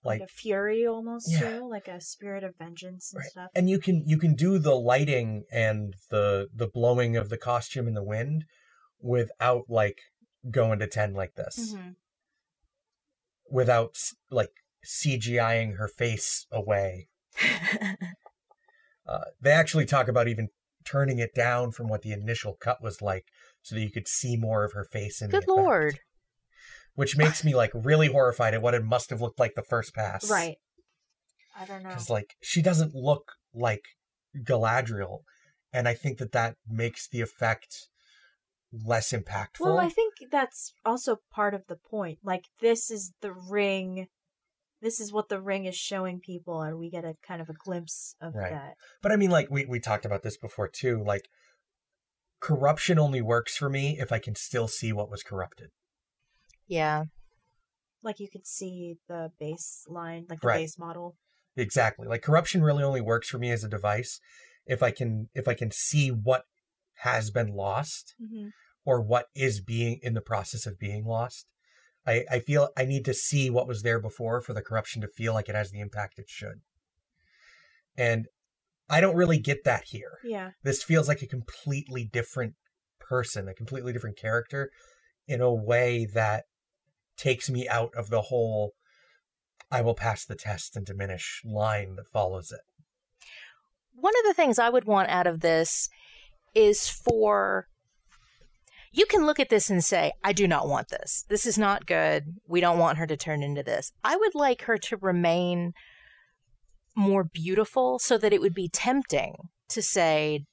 like, 0.05 0.21
Like 0.21 0.29
a 0.29 0.33
fury 0.33 0.85
almost 0.87 1.31
Yeah. 1.31 1.39
too, 1.59 1.69
like 1.71 1.87
a 1.87 2.01
spirit 2.01 2.43
of 2.43 2.57
vengeance 2.59 3.13
and 3.13 3.21
Right. 3.21 3.31
stuff. 3.31 3.51
and 3.55 3.71
you 3.71 3.79
can 3.79 4.03
you 4.07 4.19
can 4.19 4.35
do 4.35 4.59
the 4.59 4.75
lighting 4.75 5.45
and 5.53 5.95
the 6.11 6.49
the 6.53 6.67
blowing 6.67 7.17
of 7.17 7.29
the 7.29 7.39
costume 7.39 7.87
in 7.87 7.95
the 7.95 8.03
wind 8.03 8.45
without 9.01 9.65
like 9.69 9.99
going 10.51 10.79
to 10.81 10.87
10 10.89 11.15
like 11.15 11.35
this 11.35 11.75
Mhm. 11.75 11.95
without 13.51 13.97
like 14.31 14.51
cgiing 14.85 15.77
her 15.77 15.87
face 15.89 16.47
away 16.51 17.09
uh, 19.07 19.25
they 19.41 19.51
actually 19.51 19.85
talk 19.85 20.09
about 20.09 20.29
even 20.29 20.49
turning 20.85 21.19
it 21.19 21.35
down 21.35 21.71
from 21.71 21.89
what 21.89 22.03
the 22.03 22.13
initial 22.13 22.57
cut 22.61 22.83
was 22.83 23.01
like 23.01 23.25
so 23.63 23.75
that 23.75 23.81
you 23.83 23.91
could 23.91 24.09
see 24.09 24.37
more 24.37 24.65
of 24.65 24.73
her 24.73 24.85
face 24.85 25.21
in 25.23 25.29
the 25.29 25.39
Good 25.39 25.45
effect, 25.45 25.49
lord. 25.49 25.99
which 26.95 27.17
makes 27.17 27.45
me 27.45 27.55
like 27.55 27.71
really 27.75 28.09
horrified 28.09 28.55
at 28.55 28.63
what 28.63 28.75
it 28.75 28.85
must 28.85 29.11
have 29.11 29.21
looked 29.21 29.39
like 29.39 29.55
the 29.55 29.63
first 29.63 29.95
pass 29.95 30.29
Right. 30.31 30.57
I 31.59 31.65
don't 31.67 31.83
know. 31.83 31.91
because 31.91 32.11
like 32.11 32.35
she 32.43 32.63
doesn't 32.63 32.95
look 32.95 33.33
like 33.55 33.85
Galadriel, 34.37 35.19
and 35.73 35.87
I 35.87 35.95
think 35.95 36.19
that 36.19 36.33
that 36.33 36.57
makes 36.67 37.07
the 37.09 37.21
effect 37.21 37.89
less 38.73 39.13
impactful. 39.13 39.61
Well, 39.61 39.79
I 39.79 39.91
think 39.91 40.15
that's 40.31 40.73
also 40.85 41.19
part 41.31 41.53
of 41.53 41.67
the 41.69 41.77
point. 41.77 42.19
Like 42.25 42.47
this 42.61 42.91
is 42.91 43.13
the 43.21 43.33
ring. 43.33 44.09
This 44.83 44.99
is 45.01 45.13
what 45.13 45.29
the 45.29 45.41
ring 45.41 45.65
is 45.65 45.77
showing 45.77 46.19
people, 46.21 46.61
and 46.61 46.77
we 46.79 46.91
get 46.91 47.05
a 47.05 47.15
kind 47.27 47.41
of 47.41 47.49
a 47.49 47.55
glimpse 47.55 48.17
of 48.21 48.35
Right. 48.35 48.51
that. 48.51 48.75
but 49.01 49.13
I 49.13 49.17
mean, 49.17 49.31
like 49.31 49.49
we 49.51 49.65
we 49.65 49.79
talked 49.81 50.05
about 50.05 50.23
this 50.23 50.37
before 50.37 50.69
too. 50.69 51.03
Like 51.07 51.29
corruption 52.41 52.99
only 52.99 53.23
works 53.23 53.57
for 53.57 53.71
me 53.71 53.99
if 54.01 54.11
I 54.13 54.19
can 54.19 54.35
still 54.35 54.69
see 54.69 54.93
what 54.93 55.09
was 55.11 55.23
corrupted. 55.23 55.71
Yeah. 56.67 57.05
Like 58.03 58.19
you 58.19 58.29
could 58.29 58.47
see 58.47 58.97
the 59.09 59.31
baseline, 59.41 60.29
like 60.29 60.41
the 60.41 60.49
Right. 60.49 60.59
base 60.63 60.77
model. 60.79 61.17
Exactly. 61.57 62.09
Like 62.09 62.23
corruption 62.23 62.63
really 62.63 62.83
only 62.83 63.01
works 63.01 63.29
for 63.29 63.39
me 63.39 63.51
as 63.53 63.63
a 63.63 63.69
device 63.69 64.21
if 64.67 64.83
I 64.83 64.91
can 64.91 65.29
if 65.35 65.47
I 65.47 65.55
can 65.55 65.71
see 65.71 66.09
what 66.11 66.45
has 67.03 67.31
been 67.31 67.55
lost 67.55 68.15
Mm-hmm. 68.21 68.49
or 68.85 69.01
what 69.01 69.27
is 69.35 69.61
being 69.61 70.01
in 70.03 70.15
the 70.15 70.21
process 70.21 70.67
of 70.67 70.79
being 70.79 71.05
lost. 71.05 71.47
I, 72.07 72.25
I 72.31 72.39
feel 72.41 72.69
I 72.77 72.85
need 72.85 73.05
to 73.05 73.15
see 73.15 73.51
what 73.51 73.69
was 73.69 73.83
there 73.83 74.01
before 74.01 74.41
for 74.41 74.53
the 74.53 74.63
corruption 74.63 75.03
to 75.03 75.09
feel 75.09 75.35
like 75.35 75.49
it 75.49 75.55
has 75.55 75.71
the 75.71 75.81
impact 75.81 76.19
it 76.19 76.29
should. 76.29 76.61
And 77.97 78.27
I 78.91 79.01
don't 79.01 79.17
really 79.17 79.39
get 79.39 79.65
that 79.65 79.85
here. 79.87 80.19
Yeah. 80.25 80.51
This 80.63 80.83
feels 80.83 81.09
like 81.09 81.23
a 81.23 81.27
completely 81.27 82.05
different 82.05 82.55
person, 83.01 83.49
a 83.49 83.55
completely 83.55 83.93
different 83.93 84.19
character 84.19 84.71
in 85.29 85.41
a 85.41 85.53
way 85.53 86.07
that 86.13 86.45
takes 87.17 87.49
me 87.49 87.69
out 87.69 87.91
of 87.97 88.11
the 88.11 88.23
whole 88.23 88.73
I 89.71 89.81
will 89.81 89.95
pass 89.95 90.27
the 90.27 90.35
test 90.35 90.77
and 90.77 90.85
diminish 90.85 91.41
line 91.45 91.97
that 91.97 92.07
follows 92.13 92.53
it. 92.53 92.61
One 93.95 94.13
of 94.19 94.25
the 94.27 94.35
things 94.35 94.59
I 94.59 94.69
would 94.69 94.85
want 94.85 95.09
out 95.09 95.27
of 95.27 95.41
this 95.41 95.89
is 96.55 96.91
for 96.91 97.69
you 98.93 99.07
can 99.07 99.25
look 99.27 99.41
at 99.41 99.49
this 99.49 99.71
and 99.71 99.83
say, 99.83 100.13
I 100.23 100.33
do 100.33 100.47
not 100.47 100.69
want 100.69 100.89
this. 100.89 101.25
This 101.29 101.47
is 101.47 101.59
not 101.59 101.87
good. 101.87 102.37
We 102.47 102.61
don't 102.61 102.79
want 102.79 102.99
her 102.99 103.07
to 103.07 103.17
turn 103.17 103.43
into 103.43 103.63
this. 103.63 103.93
I 104.05 104.17
would 104.17 104.35
like 104.35 104.63
her 104.63 104.79
to 104.79 104.97
remain 104.99 105.73
more 106.95 107.25
beautiful 107.25 107.99
so 107.99 108.19
that 108.19 108.33
it 108.33 108.41
would 108.41 108.55
be 108.55 108.69
tempting 108.69 109.35
to 109.71 109.81
say, 109.83 110.45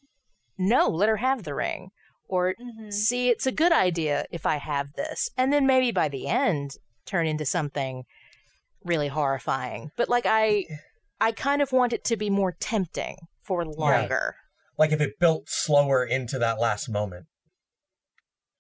no, 0.58 0.88
let 0.88 1.10
her 1.10 1.18
have 1.18 1.44
the 1.44 1.54
ring. 1.56 1.90
Or 2.28 2.54
Mm-hmm. 2.62 2.92
see, 2.92 3.30
it's 3.30 3.46
a 3.48 3.52
good 3.52 3.72
idea 3.72 4.26
if 4.32 4.46
I 4.46 4.58
have 4.58 4.94
this. 4.94 5.30
And 5.36 5.52
then 5.52 5.66
maybe 5.68 5.92
by 5.92 6.08
the 6.10 6.28
end, 6.28 6.72
turn 7.06 7.28
into 7.28 7.46
something 7.46 8.04
really 8.84 9.08
horrifying. 9.08 9.92
But 9.98 10.10
like, 10.10 10.26
I. 10.26 10.66
I 11.22 11.34
kind 11.34 11.62
of 11.62 11.74
want 11.74 11.92
it 11.92 12.06
to 12.06 12.16
be 12.16 12.30
more 12.30 12.56
tempting 12.62 13.18
for 13.42 13.66
longer. 13.66 14.36
Like 14.78 14.94
if 14.94 15.02
it 15.02 15.20
built 15.20 15.50
slower 15.50 16.06
into 16.06 16.40
that 16.40 16.62
last 16.62 16.88
moment. 16.88 17.26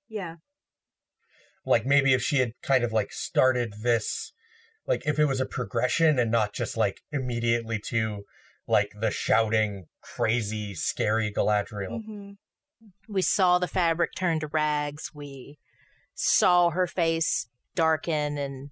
Yeah. 0.09 0.35
like 1.65 1.85
maybe 1.85 2.13
if 2.13 2.21
she 2.21 2.39
had 2.39 2.53
kind 2.63 2.83
of 2.83 2.91
like 2.91 3.11
started 3.11 3.73
this 3.83 4.33
like 4.87 5.05
if 5.05 5.19
it 5.19 5.25
was 5.25 5.39
a 5.39 5.45
progression 5.45 6.17
and 6.17 6.31
not 6.31 6.51
just 6.53 6.75
like 6.75 7.01
immediately 7.11 7.79
to 7.89 8.23
like 8.67 8.91
the 8.99 9.11
shouting 9.11 9.85
crazy 10.01 10.73
scary 10.73 11.31
galadriel 11.31 12.01
Mm-hmm. 12.01 12.31
We 13.09 13.21
saw 13.21 13.59
the 13.59 13.67
fabric 13.67 14.11
turn 14.15 14.39
to 14.39 14.47
rags. 14.47 15.11
We 15.13 15.59
saw 16.15 16.69
her 16.69 16.87
face 16.87 17.49
darken 17.75 18.37
and 18.37 18.69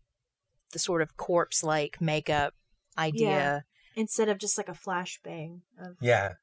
the 0.71 0.79
sort 0.79 1.01
of 1.01 1.17
corpse 1.17 1.61
like 1.61 1.99
makeup 1.99 2.53
idea. 2.97 3.29
Yeah. 3.29 3.59
Instead 3.95 4.29
of 4.29 4.37
just 4.37 4.57
like 4.57 4.69
a 4.69 4.73
flashbang 4.73 5.59
of 5.77 5.97
yeah 6.01 6.33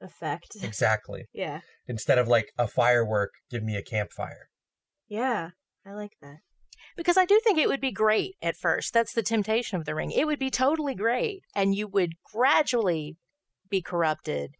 effect. 0.00 0.56
exactly 0.62 1.24
yeah. 1.32 1.60
instead 1.86 2.18
of 2.18 2.28
like 2.28 2.52
a 2.58 2.66
firework 2.66 3.30
give 3.50 3.62
me 3.62 3.76
a 3.76 3.82
campfire 3.82 4.48
Yeah. 5.08 5.50
I 5.86 5.92
like 5.94 6.12
that. 6.20 6.38
Because 6.96 7.16
I 7.16 7.24
do 7.24 7.40
think 7.42 7.58
it 7.58 7.68
would 7.68 7.80
be 7.80 7.92
great 7.92 8.34
at 8.42 8.56
first. 8.56 8.92
That's 8.92 9.12
the 9.14 9.22
temptation 9.22 9.78
of 9.78 9.84
the 9.86 9.94
ring. 9.94 10.10
It 10.10 10.26
would 10.26 10.38
be 10.38 10.50
totally 10.50 10.94
great. 10.94 11.42
And 11.54 11.74
you 11.74 11.86
would 11.88 12.12
gradually 12.32 13.16
be 13.68 13.80
corrupted. 13.82 14.54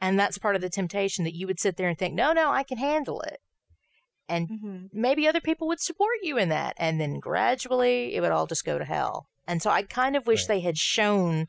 And 0.00 0.18
that's 0.18 0.36
part 0.38 0.54
of 0.56 0.60
the 0.62 0.68
temptation 0.68 1.24
that 1.24 1.34
you 1.34 1.46
would 1.46 1.58
sit 1.60 1.76
there 1.76 1.88
and 1.88 1.98
think, 1.98 2.14
no, 2.14 2.32
no, 2.32 2.50
I 2.50 2.62
can 2.62 2.78
handle 2.78 3.20
it. 3.22 3.38
And 4.28 4.48
Mm-hmm. 4.48 4.86
maybe 4.92 5.26
other 5.28 5.40
people 5.40 5.66
would 5.68 5.80
support 5.80 6.16
you 6.22 6.36
in 6.36 6.48
that. 6.50 6.74
And 6.78 7.00
then 7.00 7.20
gradually 7.20 8.14
it 8.14 8.20
would 8.20 8.32
all 8.32 8.46
just 8.46 8.64
go 8.64 8.78
to 8.78 8.84
hell. 8.84 9.28
And 9.46 9.62
so 9.62 9.70
I 9.70 9.82
kind 9.82 10.16
of 10.16 10.26
wish 10.26 10.42
Right. 10.42 10.56
they 10.56 10.60
had 10.60 10.76
shown 10.76 11.46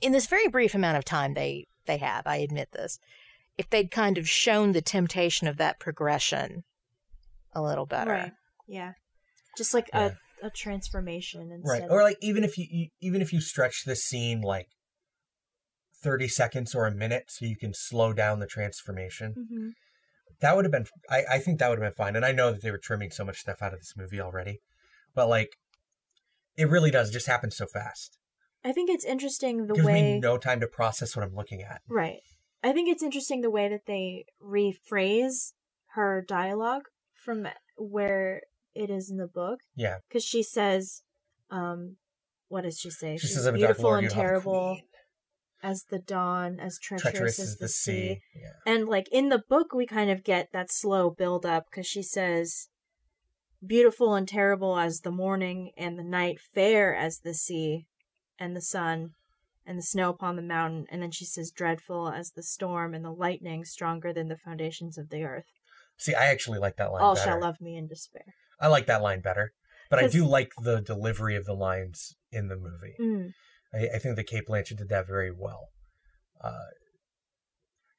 in 0.00 0.12
this 0.12 0.26
very 0.26 0.48
brief 0.48 0.74
amount 0.74 0.96
of 0.98 1.04
time 1.04 1.34
they 1.34 1.66
they 1.90 1.98
have, 1.98 2.26
I 2.26 2.36
admit 2.36 2.72
this. 2.72 2.98
If 3.58 3.68
they'd 3.68 3.90
kind 3.90 4.16
of 4.16 4.28
shown 4.28 4.72
the 4.72 4.80
temptation 4.80 5.48
of 5.48 5.56
that 5.56 5.80
progression 5.80 6.64
a 7.52 7.60
little 7.60 7.86
better. 7.86 8.12
Right. 8.12 8.32
Yeah. 8.68 8.92
Just 9.56 9.74
like 9.74 9.90
Yeah. 9.92 10.10
a, 10.42 10.46
a 10.46 10.50
transformation 10.50 11.50
instead 11.52 11.82
right 11.82 11.90
or 11.90 12.02
like 12.02 12.16
even 12.22 12.44
if 12.44 12.56
you, 12.56 12.66
you 12.70 12.88
even 13.02 13.20
if 13.20 13.30
you 13.32 13.40
stretch 13.40 13.84
the 13.84 13.94
scene 13.94 14.40
like 14.40 14.68
30 16.02 16.28
seconds 16.28 16.74
or 16.74 16.86
a 16.86 16.94
minute 16.94 17.24
so 17.28 17.44
you 17.44 17.56
can 17.56 17.74
slow 17.74 18.14
down 18.14 18.38
the 18.38 18.46
transformation 18.46 19.34
Mhm. 19.36 19.72
that 20.40 20.56
would 20.56 20.64
have 20.64 20.72
been 20.72 20.86
I, 21.10 21.24
I 21.32 21.38
think 21.40 21.58
that 21.58 21.68
would 21.68 21.78
have 21.78 21.92
been 21.92 22.04
fine 22.04 22.16
and 22.16 22.24
i 22.24 22.32
know 22.32 22.52
that 22.52 22.62
they 22.62 22.70
were 22.70 22.80
trimming 22.82 23.10
so 23.10 23.22
much 23.22 23.40
stuff 23.40 23.60
out 23.60 23.74
of 23.74 23.80
this 23.80 23.92
movie 23.94 24.18
already 24.18 24.60
but 25.14 25.28
like 25.28 25.50
it 26.56 26.70
really 26.70 26.90
does 26.90 27.10
just 27.10 27.26
happen 27.26 27.50
so 27.50 27.66
fast 27.66 28.16
I 28.64 28.72
think 28.72 28.90
it's 28.90 29.04
interesting 29.04 29.66
the 29.66 29.74
gives 29.74 29.86
way 29.86 30.02
me 30.14 30.20
no 30.20 30.36
time 30.38 30.60
to 30.60 30.66
process 30.66 31.16
what 31.16 31.24
i'm 31.24 31.34
looking 31.34 31.62
at 31.62 31.80
Right. 31.88 32.20
I 32.62 32.72
think 32.72 32.88
it's 32.90 33.02
interesting 33.02 33.40
the 33.40 33.50
way 33.50 33.68
that 33.68 33.86
they 33.86 34.26
rephrase 34.44 35.52
her 35.94 36.22
dialogue 36.26 36.82
from 37.14 37.46
where 37.78 38.42
it 38.74 38.90
is 38.90 39.10
in 39.10 39.16
the 39.16 39.26
book. 39.26 39.60
yeah 39.74 39.96
Because 40.08 40.24
she 40.24 40.42
says, 40.42 41.02
um, 41.50 41.96
what 42.48 42.62
does 42.64 42.78
she 42.78 42.90
say? 42.90 43.16
she 43.16 43.26
She's 43.26 43.34
says 43.34 43.44
dark 43.44 43.56
beautiful 43.56 43.84
lord 43.84 44.04
and 44.04 44.10
you 44.12 44.14
have 44.14 44.24
a 44.24 44.28
terrible 44.28 44.78
as 45.62 45.84
the 45.90 45.98
dawn, 45.98 46.58
as 46.60 46.78
treacherous, 46.78 47.12
treacherous 47.12 47.38
as 47.38 47.56
the, 47.56 47.64
the 47.64 47.68
sea. 47.68 47.92
sea 47.92 48.20
yeah 48.34 48.52
And 48.72 48.88
like 48.88 49.08
in 49.10 49.28
the 49.30 49.42
book, 49.48 49.72
we 49.74 49.86
kind 49.86 50.10
of 50.10 50.22
get 50.24 50.52
that 50.52 50.70
slow 50.70 51.10
build 51.10 51.44
up 51.46 51.66
because 51.70 51.86
she 51.86 52.02
says, 52.02 52.68
beautiful 53.66 54.14
and 54.14 54.26
terrible 54.28 54.78
as 54.78 55.00
the 55.00 55.10
morning, 55.10 55.72
and 55.76 55.98
the 55.98 56.04
night 56.04 56.38
fair 56.40 56.94
as 56.94 57.18
the 57.20 57.34
sea, 57.34 57.86
and 58.40 58.56
the 58.56 58.60
sun, 58.62 59.10
and 59.64 59.78
the 59.78 59.82
snow 59.82 60.08
upon 60.10 60.34
the 60.34 60.42
mountain. 60.42 60.86
And 60.90 61.02
then 61.02 61.12
she 61.12 61.24
says, 61.24 61.52
dreadful 61.54 62.08
as 62.08 62.32
the 62.32 62.42
storm, 62.42 62.94
and 62.94 63.04
the 63.04 63.12
lightning 63.12 63.64
stronger 63.64 64.12
than 64.12 64.26
the 64.28 64.36
foundations 64.36 64.98
of 64.98 65.10
the 65.10 65.22
earth. 65.22 65.44
see 65.96 66.14
i 66.14 66.26
actually 66.26 66.58
like 66.58 66.76
that 66.78 66.90
line 66.92 67.02
All 67.02 67.14
better 67.14 67.30
shall 67.30 67.40
love 67.40 67.60
me 67.60 67.76
in 67.76 67.86
despair. 67.86 68.24
i 68.60 68.66
like 68.66 68.86
that 68.86 69.02
line 69.02 69.20
better 69.20 69.52
but 69.90 69.98
I 69.98 70.06
do 70.06 70.24
like 70.24 70.52
the 70.62 70.80
delivery 70.80 71.34
of 71.36 71.44
the 71.46 71.52
lines 71.68 72.14
in 72.30 72.46
the 72.48 72.56
movie 72.56 72.94
Mm. 73.00 73.32
I, 73.74 73.96
I 73.96 73.98
think 73.98 74.14
that 74.16 74.26
Cate 74.28 74.44
Blanchett 74.48 74.78
did 74.78 74.88
that 74.88 75.06
very 75.06 75.30
well, 75.30 75.68
uh, 76.42 76.68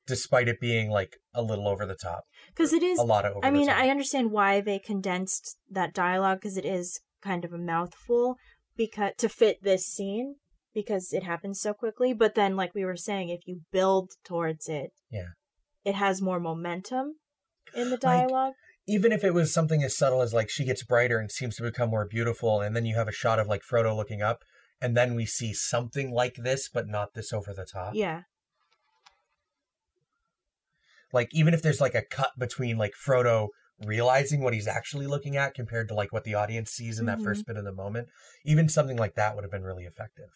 despite 0.08 0.48
it 0.48 0.60
being 0.60 0.90
like 0.90 1.16
a 1.34 1.42
little 1.42 1.68
over 1.68 1.86
the 1.86 1.96
top, 1.96 2.24
Because 2.50 2.74
it 2.74 2.84
is 2.84 3.00
a 3.00 3.04
lot 3.04 3.26
of 3.26 3.36
over 3.38 3.46
I 3.46 3.52
mean. 3.52 3.70
I 3.70 3.90
understand 3.90 4.32
why 4.32 4.62
they 4.62 4.80
condensed 4.80 5.58
that 5.70 5.94
dialogue 5.94 6.40
because 6.42 6.58
it 6.58 6.66
is 6.66 7.00
kind 7.22 7.46
of 7.46 7.54
a 7.54 7.58
mouthful 7.58 8.36
because 8.78 9.14
to 9.18 9.30
fit 9.30 9.64
this 9.64 9.86
scene. 9.86 10.36
because 10.74 11.12
it 11.12 11.24
happens 11.24 11.60
so 11.60 11.74
quickly. 11.74 12.14
But 12.14 12.34
then, 12.36 12.56
like 12.56 12.74
we 12.74 12.86
were 12.86 12.96
saying, 12.96 13.28
if 13.30 13.42
you 13.46 13.62
build 13.72 14.12
towards 14.24 14.70
it, 14.70 14.92
Yeah. 15.10 15.32
it 15.84 15.96
has 15.96 16.22
more 16.22 16.40
momentum 16.40 17.16
in 17.76 17.90
the 17.90 17.98
Like, 18.02 18.28
dialogue. 18.28 18.54
even 18.88 19.12
if 19.12 19.24
it 19.26 19.34
was 19.34 19.54
something 19.54 19.84
as 19.84 19.98
subtle 19.98 20.22
as 20.22 20.34
like 20.34 20.50
she 20.50 20.64
gets 20.64 20.84
brighter 20.84 21.18
and 21.20 21.30
seems 21.30 21.58
to 21.58 21.64
become 21.64 21.90
more 21.90 22.08
beautiful, 22.08 22.62
and 22.62 22.74
then 22.76 22.86
you 22.86 22.96
have 22.96 23.10
a 23.10 23.12
shot 23.12 23.38
of 23.40 23.48
like 23.48 23.64
Frodo 23.70 23.94
looking 23.96 24.22
up, 24.22 24.44
and 24.82 24.96
then 24.96 25.14
we 25.16 25.26
see 25.26 25.54
something 25.54 26.10
like 26.12 26.36
this, 26.36 26.70
but 26.74 26.88
not 26.88 27.14
this 27.16 27.34
over 27.34 27.54
the 27.54 27.66
top. 27.66 27.94
yeah, 27.94 28.22
Like 31.14 31.30
even 31.34 31.54
if 31.54 31.62
there's 31.62 31.82
like 31.82 31.96
a 31.96 32.04
cut 32.10 32.32
between 32.38 32.78
like 32.78 32.94
Frodo 33.06 33.50
realizing 33.86 34.41
what 34.41 34.54
he's 34.54 34.67
actually 34.67 35.08
looking 35.08 35.36
at 35.38 35.54
compared 35.54 35.88
to 35.89 35.94
like 35.94 36.12
what 36.13 36.24
the 36.24 36.36
audience 36.36 36.72
sees 36.72 37.00
in 37.00 37.06
that 37.06 37.20
Mhm. 37.20 37.24
first 37.24 37.46
bit 37.46 37.58
of 37.58 37.63
the 37.63 37.72
moment, 37.72 38.10
even 38.46 38.70
something 38.70 38.98
like 38.98 39.15
that 39.15 39.36
would 39.36 39.44
have 39.44 39.52
been 39.52 39.63
really 39.63 39.86
effective. 39.86 40.30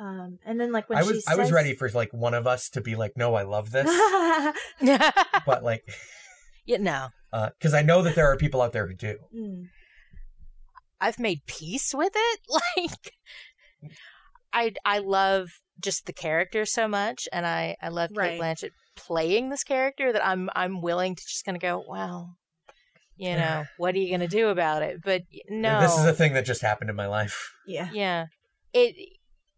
um, 0.00 0.38
and 0.44 0.60
then 0.60 0.70
like 0.70 0.88
when 0.88 0.96
I 0.98 1.02
she 1.02 1.08
was 1.14 1.24
I 1.26 1.34
was 1.34 1.50
ready 1.50 1.74
for 1.74 1.88
like 1.90 2.12
one 2.12 2.32
of 2.34 2.46
us 2.46 2.68
to 2.70 2.80
be 2.80 2.94
like, 2.94 3.16
no, 3.16 3.34
I 3.34 3.42
love 3.42 3.72
this, 3.72 3.90
but 5.46 5.64
like, 5.64 5.82
yeah, 6.64 6.76
no. 6.78 7.08
Uh 7.32 7.50
because 7.58 7.74
I 7.74 7.82
know 7.82 8.02
that 8.02 8.14
there 8.14 8.26
are 8.30 8.36
people 8.36 8.62
out 8.62 8.72
there 8.72 8.86
who 8.86 8.94
do. 8.94 9.18
Mm, 9.34 9.66
I've 11.00 11.18
made 11.18 11.40
peace 11.46 11.92
with 11.94 12.12
it. 12.14 12.40
Like 12.76 13.12
I 14.52 14.72
I 14.84 14.98
love 14.98 15.48
just 15.80 16.06
the 16.06 16.12
character 16.12 16.64
so 16.64 16.88
much 16.88 17.28
and 17.32 17.44
I 17.46 17.76
I 17.82 17.88
love 17.88 18.10
Right. 18.14 18.30
Cate 18.32 18.40
Blanchett 18.40 18.70
playing 19.06 19.48
this 19.50 19.64
character 19.64 20.12
that 20.12 20.24
I'm 20.26 20.50
I'm 20.54 20.82
willing 20.82 21.14
to 21.14 21.22
just 21.22 21.44
kind 21.44 21.56
of 21.56 21.62
go, 21.62 21.82
well, 21.88 22.36
you 23.16 23.34
know, 23.34 23.64
what 23.78 23.94
are 23.94 23.98
you 23.98 24.08
going 24.10 24.28
to 24.28 24.36
do 24.36 24.48
about 24.48 24.82
it? 24.82 24.98
But 25.02 25.22
no. 25.48 25.80
This 25.80 25.96
is 25.98 26.04
a 26.04 26.12
thing 26.12 26.34
that 26.34 26.44
just 26.44 26.62
happened 26.62 26.90
in 26.90 26.96
my 26.96 27.06
life. 27.06 27.52
yeah, 27.66 27.88
Yeah. 27.92 28.26
It 28.72 28.94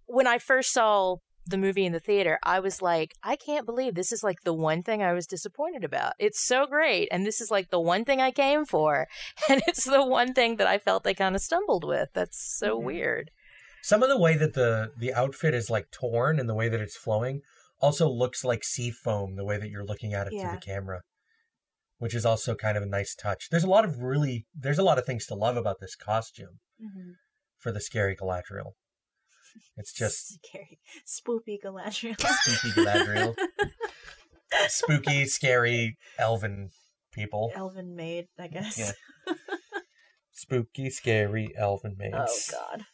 when 0.07 0.27
I 0.27 0.39
first 0.39 0.73
saw 0.73 1.17
the 1.47 1.59
movie 1.59 1.85
in 1.87 1.93
the 1.93 2.01
theater, 2.01 2.39
I 2.45 2.61
was 2.61 2.81
like, 2.83 3.13
I 3.25 3.35
can't 3.35 3.67
believe 3.67 3.95
this 3.95 4.13
is 4.13 4.23
like 4.23 4.43
the 4.45 4.53
one 4.55 4.83
thing 4.83 5.03
I 5.03 5.13
was 5.13 5.27
disappointed 5.27 5.85
about. 5.85 6.13
It's 6.19 6.41
so 6.41 6.67
great 6.67 7.09
and 7.11 7.27
this 7.27 7.41
is 7.41 7.51
like 7.51 7.71
the 7.71 7.81
one 7.81 8.05
thing 8.05 8.21
I 8.21 8.31
came 8.31 8.65
for 8.65 9.09
and 9.49 9.63
it's 9.67 9.85
the 9.85 10.05
one 10.05 10.33
thing 10.35 10.57
that 10.57 10.67
I 10.67 10.79
felt 10.79 11.03
they 11.05 11.15
kind 11.15 11.35
of 11.35 11.43
stumbled 11.43 11.85
with. 11.85 12.09
That's 12.15 12.39
so 12.59 12.79
Mhm. 12.79 12.85
weird. 12.85 13.31
Some 13.83 14.03
of 14.03 14.09
the 14.11 14.19
way 14.19 14.37
that 14.37 14.53
the 14.55 14.93
the 14.97 15.13
outfit 15.15 15.55
is 15.55 15.71
like 15.71 15.91
torn 15.91 16.39
and 16.39 16.49
the 16.49 16.55
way 16.55 16.69
that 16.69 16.81
it's 16.81 16.97
flowing 16.97 17.41
also 17.81 18.09
looks 18.09 18.45
like 18.45 18.63
sea 18.65 18.91
foam 18.91 19.37
the 19.37 19.45
way 19.45 19.57
that 19.59 19.71
you're 19.71 19.85
looking 19.85 20.13
at 20.15 20.27
it 20.27 20.33
Yeah. 20.35 20.43
through 20.51 20.59
the 20.61 20.65
camera, 20.67 21.01
which 21.99 22.15
is 22.15 22.25
also 22.27 22.55
kind 22.55 22.77
of 22.77 22.83
a 22.83 22.87
nice 22.87 23.15
touch. 23.15 23.49
There's 23.51 23.65
a 23.65 23.69
lot 23.71 23.85
of 23.85 23.99
really 24.03 24.47
there's 24.55 24.79
a 24.79 24.83
lot 24.83 24.99
of 24.99 25.07
things 25.07 25.27
to 25.27 25.35
love 25.35 25.57
about 25.57 25.79
this 25.81 25.97
costume 25.97 26.61
Mhm. 26.81 27.15
for 27.59 27.73
the 27.73 27.81
scary 27.81 28.17
Galadriel. 28.17 28.73
It's 29.77 29.93
just 29.93 30.35
scary, 30.45 30.79
spoopy 31.07 31.59
Galadriel. 31.63 32.17
spooky 32.21 32.71
Galadriel, 32.81 33.35
spooky, 34.69 35.27
scary 35.27 35.97
elven 36.19 36.71
people, 37.13 37.51
Elven 37.55 37.97
maid, 37.97 38.29
I 38.39 38.47
guess. 38.47 38.79
Yeah. 38.79 38.93
spooky, 40.33 40.91
scary 40.91 41.53
elven 41.57 41.97
maids. 41.99 42.53
Oh 42.55 42.59
God, 42.71 42.85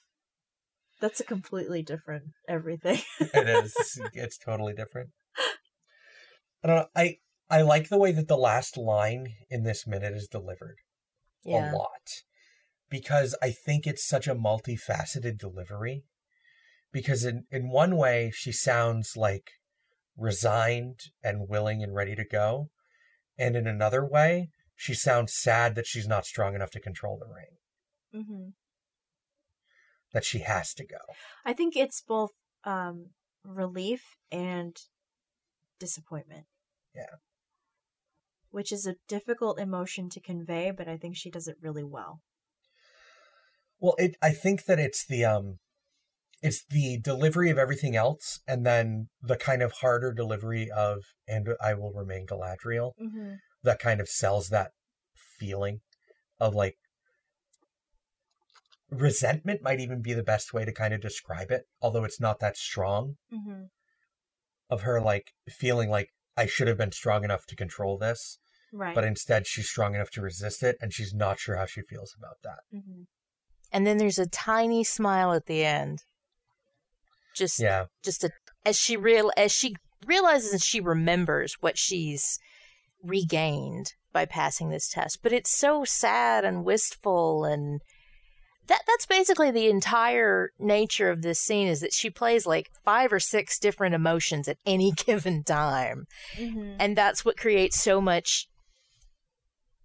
that's 1.07 1.21
a 1.21 1.25
completely 1.25 1.83
different 1.83 2.25
everything. 2.49 3.01
it 3.21 3.49
is. 3.49 4.01
It's 4.13 4.37
totally 4.37 4.75
different. 4.75 5.11
I 6.65 6.67
don't 6.67 6.77
know. 6.79 6.87
I 6.97 7.19
I 7.49 7.63
like 7.63 7.89
the 7.89 7.99
way 7.99 8.11
that 8.11 8.27
the 8.27 8.37
last 8.37 8.77
line 8.77 9.29
in 9.49 9.63
this 9.63 9.87
minute 9.87 10.15
is 10.15 10.27
delivered 10.27 10.79
Yeah. 11.45 11.71
a 11.73 11.77
lot 11.77 12.09
because 12.91 13.37
I 13.41 13.53
think 13.53 13.87
it's 13.87 14.05
such 14.05 14.27
a 14.27 14.35
multifaceted 14.35 15.39
delivery. 15.39 16.03
Because 16.93 17.25
in 17.25 17.45
in 17.53 17.71
one 17.71 17.97
way 17.97 18.33
she 18.35 18.51
sounds 18.51 19.17
like 19.17 19.53
resigned 20.17 20.99
and 21.23 21.49
willing 21.49 21.85
and 21.85 21.95
ready 21.95 22.17
to 22.17 22.25
go, 22.25 22.71
and 23.39 23.55
in 23.55 23.69
another 23.69 24.05
way 24.05 24.49
she 24.75 24.93
sounds 24.93 25.33
sad 25.33 25.77
that 25.77 25.87
she's 25.87 26.09
not 26.09 26.27
strong 26.27 26.57
enough 26.57 26.73
to 26.73 26.81
control 26.81 27.17
the 27.17 27.33
ring. 27.33 28.25
hmm 28.27 28.49
That 30.17 30.25
she 30.25 30.39
has 30.39 30.73
to 30.73 30.87
go. 30.87 30.97
I 31.45 31.53
think 31.53 31.77
it's 31.77 32.01
both 32.01 32.31
um, 32.65 33.11
relief 33.45 34.17
and 34.33 34.75
disappointment. 35.79 36.47
Yeah. 36.95 37.17
Which 38.49 38.73
is 38.73 38.87
a 38.87 38.97
difficult 39.09 39.61
emotion 39.61 40.09
to 40.09 40.21
convey, 40.23 40.71
but 40.71 40.89
I 40.89 40.97
think 40.97 41.17
she 41.17 41.31
does 41.31 41.47
it 41.47 41.59
really 41.61 41.85
well. 41.85 42.23
Well, 43.79 43.95
it 43.99 44.17
I 44.23 44.31
think 44.31 44.65
that 44.65 44.79
it's 44.79 45.05
the 45.05 45.27
um 45.27 45.59
it's 46.41 46.65
the 46.65 46.99
delivery 46.99 47.51
of 47.51 47.59
everything 47.59 47.95
else 47.95 48.41
and 48.49 48.65
then 48.65 49.09
the 49.21 49.37
kind 49.37 49.61
of 49.61 49.73
harder 49.83 50.15
delivery 50.15 50.71
of 50.75 51.03
and 51.29 51.47
I 51.63 51.75
will 51.75 51.93
remain 51.93 52.27
Galadriel 52.27 52.93
Mm-hmm. 52.99 53.35
that 53.65 53.79
kind 53.81 54.01
of 54.01 54.09
sells 54.09 54.49
that 54.49 54.71
feeling 55.39 55.81
of 56.41 56.55
like 56.55 56.79
resentment 58.91 59.63
might 59.63 59.81
even 59.81 60.01
be 60.03 60.13
the 60.15 60.23
best 60.23 60.53
way 60.53 60.65
to 60.65 60.73
kind 60.73 60.95
of 60.95 61.01
describe 61.01 61.51
it, 61.51 61.63
although 61.81 62.05
it's 62.05 62.21
not 62.21 62.41
that 62.41 62.57
strong 62.57 63.17
Mm-hmm. 63.33 63.65
of 64.71 64.83
her 64.83 65.01
like 65.01 65.33
feeling 65.49 65.89
like 65.91 66.11
I 66.37 66.47
should 66.47 66.69
have 66.69 66.79
been 66.79 66.93
strong 66.93 67.25
enough 67.25 67.47
to 67.47 67.57
control 67.57 67.99
this, 67.99 68.39
Right. 68.73 68.95
but 68.95 69.05
instead 69.05 69.47
she's 69.47 69.69
strong 69.69 69.95
enough 69.95 70.11
to 70.13 70.21
resist 70.21 70.63
it 70.63 70.77
and 70.81 70.93
she's 70.93 71.15
not 71.15 71.39
sure 71.39 71.57
how 71.57 71.67
she 71.67 71.83
feels 71.83 72.15
about 72.19 72.37
that. 72.43 72.61
mm-hmm. 72.77 73.03
And 73.73 73.87
then 73.87 73.99
there's 73.99 74.19
a 74.19 74.27
tiny 74.29 74.85
smile 74.85 75.33
at 75.33 75.47
the 75.47 75.65
end. 75.65 76.05
Just 77.35 77.59
Yeah. 77.59 77.87
just 78.03 78.25
a, 78.25 78.31
as 78.65 78.79
she 78.79 78.97
real 78.97 79.31
as 79.37 79.53
she 79.53 79.77
realizes 80.07 80.53
and 80.53 80.63
she 80.63 80.81
remembers 80.81 81.55
what 81.61 81.77
she's 81.77 82.39
regained 83.03 83.95
by 84.13 84.25
passing 84.25 84.71
this 84.71 84.89
test 84.89 85.21
but 85.23 85.33
it's 85.33 85.51
so 85.51 85.85
sad 85.85 86.45
and 86.45 86.65
wistful 86.65 87.45
and 87.45 87.81
that 88.69 88.83
that's 88.87 89.07
basically 89.07 89.51
the 89.51 89.69
entire 89.69 90.51
nature 90.59 91.11
of 91.11 91.23
this 91.23 91.39
scene 91.39 91.69
is 91.69 91.81
that 91.81 91.93
she 91.93 92.11
plays 92.11 92.47
like 92.47 92.71
five 92.85 93.13
or 93.13 93.21
six 93.21 93.59
different 93.59 93.95
emotions 93.95 94.49
at 94.49 94.59
any 94.67 94.93
given 95.07 95.45
time. 95.45 96.07
Mm-hmm. 96.37 96.77
and 96.79 96.97
that's 96.97 97.25
what 97.25 97.37
creates 97.37 97.81
so 97.81 98.01
much 98.01 98.49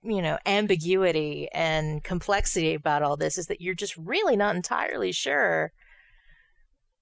you 0.04 0.22
know 0.22 0.38
ambiguity 0.46 1.48
and 1.54 2.04
complexity 2.04 2.74
about 2.74 3.04
all 3.04 3.18
this 3.18 3.38
is 3.38 3.48
that 3.48 3.62
you're 3.62 3.76
just 3.76 3.96
really 3.98 4.36
not 4.36 4.56
entirely 4.56 5.12
sure 5.12 5.72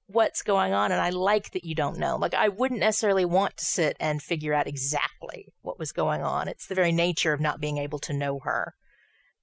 what's 0.07 0.41
going 0.41 0.73
on. 0.73 0.91
And 0.91 0.99
i 0.99 1.11
like 1.11 1.51
that 1.51 1.63
you 1.63 1.75
don't 1.75 1.99
know. 1.99 2.17
Like 2.17 2.33
i 2.33 2.49
wouldn't 2.49 2.79
necessarily 2.79 3.25
want 3.25 3.57
to 3.57 3.65
sit 3.65 3.95
and 3.99 4.21
figure 4.21 4.53
out 4.53 4.67
exactly 4.67 5.53
what 5.61 5.79
was 5.79 5.91
going 5.91 6.23
on. 6.23 6.47
It's 6.47 6.67
the 6.67 6.75
very 6.75 6.91
nature 6.91 7.31
of 7.31 7.39
not 7.39 7.61
being 7.61 7.77
able 7.77 7.99
to 7.99 8.13
know 8.13 8.39
her 8.39 8.73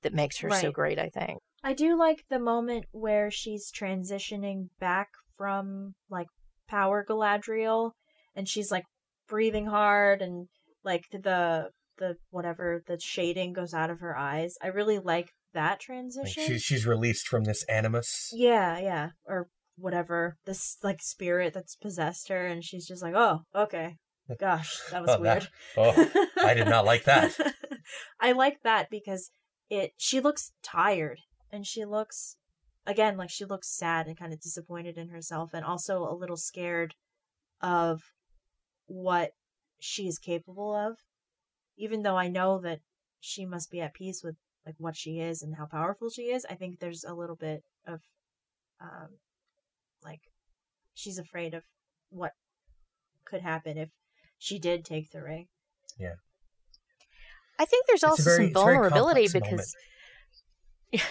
that 0.02 0.14
makes 0.14 0.38
her 0.38 0.50
so 0.50 0.70
great 0.70 0.98
i 0.98 1.08
think 1.08 1.38
I 1.64 1.72
do 1.72 1.98
like 1.98 2.18
the 2.30 2.38
moment 2.38 2.84
where 2.92 3.28
she's 3.28 3.72
transitioning 3.72 4.68
back 4.78 5.08
from 5.36 5.94
like 6.08 6.28
power 6.68 7.04
Galadriel 7.08 7.90
and 8.36 8.48
she's 8.48 8.70
like 8.70 8.84
breathing 9.28 9.66
hard 9.66 10.22
and 10.22 10.46
like 10.84 11.02
the 11.10 11.70
the 11.98 12.16
whatever 12.30 12.82
the 12.86 13.00
shading 13.00 13.52
goes 13.52 13.74
out 13.74 13.90
of 13.90 13.98
her 13.98 14.16
eyes. 14.16 14.54
I 14.62 14.68
really 14.68 15.00
like 15.00 15.30
that 15.54 15.70
Like 15.72 15.80
transition. 15.80 16.44
she, 16.46 16.58
she's 16.60 16.86
released 16.86 17.26
from 17.26 17.42
this 17.44 17.64
animus. 17.64 18.30
yeah, 18.32 18.78
yeah, 18.78 19.08
or 19.24 19.48
whatever 19.76 20.36
this 20.44 20.76
like 20.84 21.02
spirit 21.02 21.52
that's 21.52 21.74
possessed 21.74 22.28
her 22.28 22.46
and 22.46 22.62
she's 22.62 22.86
just 22.86 23.02
like, 23.02 23.14
"Oh, 23.16 23.40
okay. 23.56 23.96
Gosh, 24.38 24.78
that 24.92 25.02
was 25.02 25.10
Oh, 25.10 25.22
that- 25.22 25.48
weird." 25.76 26.10
oh, 26.16 26.30
I 26.44 26.54
did 26.54 26.68
not 26.68 26.84
like 26.84 27.04
that. 27.04 27.34
I 28.20 28.32
like 28.32 28.58
that 28.62 28.86
because 28.88 29.30
it 29.68 29.92
she 29.96 30.20
looks 30.20 30.52
tired 30.62 31.20
and 31.50 31.66
she 31.66 31.84
looks 31.84 32.36
again 32.86 33.16
like 33.16 33.30
she 33.30 33.44
looks 33.44 33.68
sad 33.68 34.06
and 34.06 34.18
kind 34.18 34.32
of 34.32 34.40
disappointed 34.40 34.96
in 34.96 35.08
herself 35.08 35.50
and 35.52 35.64
also 35.64 36.02
a 36.02 36.14
little 36.14 36.36
scared 36.36 36.94
of 37.60 38.00
what 38.86 39.32
she 39.80 40.06
is 40.06 40.18
capable 40.18 40.74
of 40.74 40.96
even 41.76 42.02
though 42.02 42.16
I 42.16 42.28
know 42.28 42.58
that 42.60 42.80
she 43.20 43.44
must 43.44 43.70
be 43.70 43.80
at 43.80 43.94
peace 43.94 44.22
with 44.22 44.36
like 44.64 44.76
what 44.78 44.96
she 44.96 45.20
is 45.20 45.42
and 45.42 45.56
how 45.56 45.66
powerful 45.66 46.10
she 46.10 46.22
is 46.22 46.46
I 46.48 46.54
think 46.54 46.78
there's 46.78 47.04
a 47.04 47.14
little 47.14 47.36
bit 47.36 47.64
of 47.86 48.00
um 48.80 49.18
like 50.04 50.20
she's 50.94 51.18
afraid 51.18 51.54
of 51.54 51.64
what 52.10 52.32
could 53.24 53.42
happen 53.42 53.76
if 53.76 53.90
she 54.38 54.58
did 54.58 54.84
take 54.84 55.10
the 55.10 55.22
ring 55.22 55.48
i 57.58 57.64
think 57.64 57.86
there's 57.86 58.04
also 58.04 58.22
very- 58.22 58.36
some 58.36 58.44
it's 58.46 58.60
a 58.60 58.64
very 58.64 58.74
vulnerability 58.76 59.28
because 59.32 59.74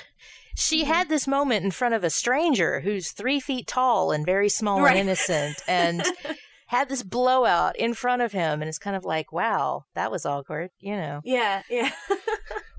she 0.55 0.84
Mhm. 0.84 0.88
had 0.88 1.10
this 1.10 1.27
moment 1.27 1.65
in 1.65 1.71
front 1.71 1.93
of 1.95 2.03
a 2.03 2.10
stranger 2.10 2.79
who's 2.81 3.12
three 3.12 3.39
feet 3.39 3.67
tall 3.67 4.12
and 4.12 4.25
very 4.25 4.49
small 4.49 4.81
Right. 4.81 4.91
and 4.91 4.99
innocent 5.10 5.58
and 5.67 6.03
had 6.67 6.89
this 6.89 7.03
blowout 7.03 7.75
in 7.77 7.93
front 7.93 8.21
of 8.21 8.31
him 8.31 8.62
and 8.62 8.69
it's 8.69 8.79
kind 8.79 8.95
of 8.95 9.03
like 9.05 9.31
wow 9.31 9.84
that 9.95 10.12
was 10.12 10.25
awkward 10.25 10.71
you 10.79 10.95
know 10.95 11.21
yeah 11.23 11.62
yeah 11.69 11.91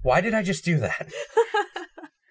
Why 0.03 0.21
did 0.21 0.35
I 0.35 0.43
just 0.45 0.65
do 0.65 0.79
that? 0.79 1.09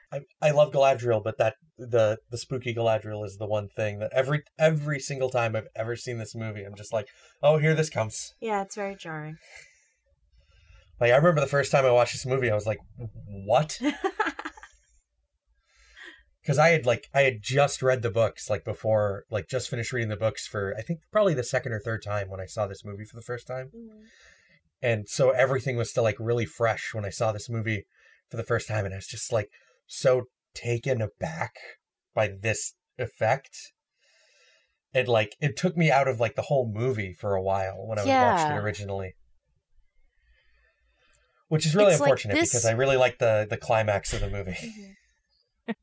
I, 0.10 0.21
I 0.41 0.52
love 0.52 0.71
Galadriel, 0.71 1.21
but 1.21 1.38
that 1.39 1.56
the 1.78 2.19
the 2.30 2.38
spooky 2.38 2.74
Galadriel 2.74 3.26
is 3.26 3.36
the 3.36 3.45
one 3.48 3.67
thing 3.67 4.00
that 4.00 4.13
every 4.13 4.43
every 4.58 4.98
single 4.98 5.30
time 5.30 5.58
I've 5.58 5.67
ever 5.76 5.98
seen 5.98 6.17
this 6.17 6.34
movie, 6.34 6.63
I'm 6.63 6.76
just 6.76 6.93
like, 6.93 7.08
oh, 7.43 7.58
here 7.58 7.74
this 7.74 7.89
comes. 7.89 8.34
Yeah, 8.39 8.62
it's 8.62 8.76
very 8.76 8.95
jarring. 8.95 9.36
Like 11.00 11.12
I 11.12 11.16
remember 11.18 11.42
the 11.42 11.48
first 11.48 11.72
time 11.72 11.86
I 11.86 11.92
watched 11.92 12.14
this 12.14 12.26
movie, 12.26 12.50
I 12.50 12.56
was 12.56 12.66
like, 12.68 12.80
what? 13.28 13.80
Because 16.42 16.60
I 16.60 16.70
had 16.70 16.86
like 16.86 17.10
I 17.12 17.22
had 17.22 17.42
just 17.42 17.82
read 17.82 18.04
the 18.04 18.12
books 18.12 18.52
like 18.52 18.64
before, 18.64 19.24
like 19.32 19.48
just 19.50 19.68
finished 19.68 19.92
reading 19.92 20.10
the 20.10 20.16
books 20.16 20.46
for 20.46 20.76
I 20.78 20.84
think 20.84 21.00
probably 21.12 21.34
the 21.34 21.44
second 21.44 21.72
or 21.72 21.80
third 21.80 22.04
time 22.04 22.30
when 22.30 22.40
I 22.40 22.46
saw 22.46 22.68
this 22.68 22.86
movie 22.86 23.04
for 23.04 23.16
the 23.16 23.24
first 23.24 23.48
time, 23.48 23.72
Mhm. 23.76 24.04
and 24.80 25.10
so 25.10 25.32
everything 25.32 25.76
was 25.76 25.90
still 25.90 26.04
like 26.04 26.18
really 26.20 26.46
fresh 26.46 26.94
when 26.94 27.04
I 27.04 27.10
saw 27.10 27.32
this 27.32 27.50
movie 27.50 27.88
for 28.30 28.38
the 28.38 28.44
first 28.44 28.68
time, 28.68 28.86
and 28.86 28.94
I 28.94 28.98
was 28.98 29.08
just 29.08 29.32
like 29.32 29.50
so 29.88 30.26
taken 30.54 31.02
aback 31.02 31.56
by 32.14 32.28
this 32.28 32.76
effect. 33.00 33.72
It 34.94 35.08
like 35.08 35.36
it 35.42 35.58
took 35.58 35.76
me 35.76 35.90
out 35.90 36.08
of 36.08 36.20
like 36.20 36.36
the 36.36 36.44
whole 36.44 36.72
movie 36.72 37.14
for 37.14 37.34
a 37.34 37.42
while 37.42 37.88
when 37.88 37.98
I 37.98 38.04
watched 38.22 38.52
it 38.52 38.58
originally. 38.64 39.16
Which 41.48 41.66
is 41.66 41.76
really 41.76 41.92
It's 41.92 42.00
like 42.00 42.08
unfortunate 42.10 42.34
this- 42.36 42.50
because 42.50 42.66
I 42.66 42.72
really 42.72 42.98
like 42.98 43.20
the 43.20 43.46
the 43.50 43.58
climax 43.58 44.14
of 44.14 44.22
the 44.22 44.30
movie. 44.30 44.58
Mhm. 45.68 45.76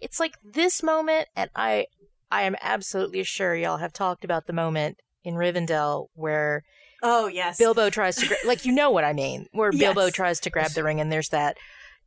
It's 0.00 0.20
like 0.20 0.34
this 0.44 0.82
moment, 0.82 1.28
and 1.34 1.50
I, 1.56 1.86
I 2.30 2.42
am 2.42 2.54
absolutely 2.60 3.22
sure 3.24 3.54
y'all 3.56 3.78
have 3.78 3.92
talked 3.92 4.24
about 4.24 4.46
the 4.46 4.52
moment 4.52 4.98
in 5.24 5.34
Rivendell 5.34 6.08
where 6.14 6.64
Oh 7.02 7.26
yes. 7.28 7.56
Bilbo 7.58 7.88
tries 7.90 8.16
to, 8.16 8.26
gra- 8.28 8.36
like, 8.44 8.64
you 8.64 8.72
know 8.72 8.90
what 8.90 9.04
I 9.04 9.12
mean, 9.12 9.46
where 9.52 9.72
Bilbo 9.76 10.10
tries 10.10 10.38
to 10.40 10.50
grab 10.50 10.72
the 10.72 10.84
ring, 10.84 11.00
and 11.00 11.10
there's 11.10 11.30
that, 11.30 11.56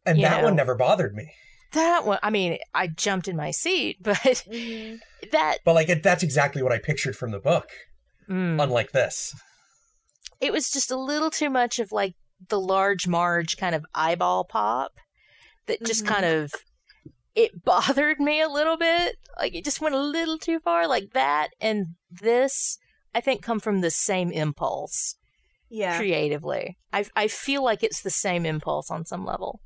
And 0.06 0.18
You 0.20 0.26
that 0.26 0.44
one 0.44 0.56
never 0.56 0.76
bothered 0.76 1.14
me. 1.16 1.32
that 1.74 2.06
one. 2.06 2.20
I 2.24 2.30
mean, 2.30 2.60
I 2.74 2.88
jumped 2.88 3.28
in 3.28 3.36
my 3.36 3.52
seat, 3.52 3.98
but 4.02 4.16
Mhm. 4.18 5.00
that, 5.32 5.58
But 5.66 5.74
like 5.74 5.90
it, 5.90 6.04
that's 6.04 6.24
exactly 6.24 6.62
what 6.62 6.72
I 6.72 6.78
pictured 6.78 7.16
from 7.16 7.32
the 7.32 7.40
book. 7.40 7.70
mm, 8.30 8.62
Unlike 8.62 8.92
this. 8.92 9.34
it 10.40 10.54
was 10.54 10.70
just 10.70 10.92
a 10.92 10.96
little 10.98 11.32
too 11.32 11.50
much 11.50 11.80
of 11.80 11.92
like 11.92 12.14
the 12.48 12.60
large 12.60 13.08
Marge 13.08 13.58
kind 13.58 13.76
of 13.76 13.86
eyeball 13.94 14.46
pop 14.46 14.94
that 15.68 15.84
just 15.84 16.04
Mhm. 16.04 16.08
kind 16.08 16.26
of 16.26 16.52
it 17.36 17.64
bothered 17.64 18.20
me 18.20 18.42
a 18.42 18.50
little 18.50 18.78
bit. 18.78 19.18
Like 19.38 19.54
it 19.56 19.64
just 19.64 19.82
went 19.82 19.96
a 19.96 20.00
little 20.02 20.38
too 20.38 20.60
far. 20.60 20.88
Like 20.88 21.12
that 21.14 21.50
and 21.62 21.96
this, 22.10 22.78
I 23.14 23.22
think, 23.22 23.42
come 23.42 23.60
from 23.60 23.82
the 23.82 23.92
same 23.92 24.32
impulse 24.32 25.16
Yeah. 25.70 25.96
creatively. 25.98 26.78
I 26.92 27.06
I 27.16 27.28
feel 27.28 27.64
like 27.64 27.84
it's 27.84 28.02
the 28.02 28.10
same 28.10 28.46
impulse 28.46 28.90
on 28.90 29.06
some 29.06 29.26
level. 29.26 29.62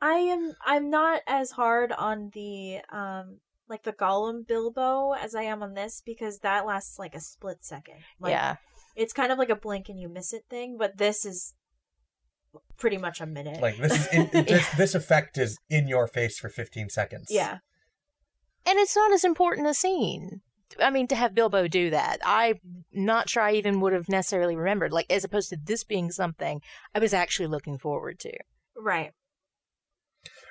I 0.00 0.14
am 0.14 0.54
I'm 0.64 0.90
not 0.90 1.22
as 1.26 1.52
hard 1.52 1.92
on 1.92 2.30
the 2.34 2.80
um 2.90 3.40
like 3.68 3.82
the 3.82 3.92
Gollum 3.92 4.46
Bilbo 4.46 5.12
as 5.12 5.34
I 5.34 5.42
am 5.42 5.62
on 5.62 5.74
this 5.74 6.00
because 6.04 6.40
that 6.40 6.66
lasts 6.66 6.98
like 6.98 7.14
a 7.14 7.20
split 7.20 7.64
second. 7.64 7.96
Like 8.20 8.30
yeah, 8.32 8.56
it's 8.94 9.12
kind 9.12 9.32
of 9.32 9.38
like 9.38 9.48
a 9.48 9.56
blink 9.56 9.88
and 9.88 9.98
you 9.98 10.08
miss 10.08 10.32
it 10.32 10.44
thing, 10.50 10.76
but 10.78 10.98
this 10.98 11.24
is 11.24 11.54
pretty 12.78 12.98
much 12.98 13.20
a 13.20 13.26
minute. 13.26 13.60
Like 13.60 13.76
this 13.78 13.92
is 13.92 14.06
in, 14.12 14.30
it 14.32 14.48
just, 14.48 14.76
this 14.76 14.94
effect 14.94 15.38
is 15.38 15.58
in 15.70 15.88
your 15.88 16.06
face 16.06 16.38
for 16.38 16.48
15 16.48 16.88
seconds. 16.90 17.28
yeah. 17.30 17.58
and 18.66 18.78
it's 18.78 18.96
not 18.96 19.12
as 19.12 19.24
important 19.24 19.66
a 19.66 19.74
scene. 19.74 20.40
I 20.82 20.90
mean, 20.90 21.06
to 21.08 21.14
have 21.16 21.34
Bilbo 21.34 21.68
do 21.68 21.90
that, 21.90 22.18
I'm 22.24 22.58
not 22.92 23.28
sure 23.30 23.42
I 23.42 23.52
even 23.52 23.80
would 23.80 23.92
have 23.92 24.08
necessarily 24.08 24.56
remembered. 24.56 24.92
Like, 24.92 25.06
as 25.08 25.22
opposed 25.24 25.48
to 25.50 25.56
this 25.62 25.84
being 25.84 26.10
something 26.10 26.60
I 26.94 26.98
was 26.98 27.14
actually 27.14 27.46
looking 27.46 27.78
forward 27.78 28.18
to. 28.20 28.32
Right. 28.76 29.12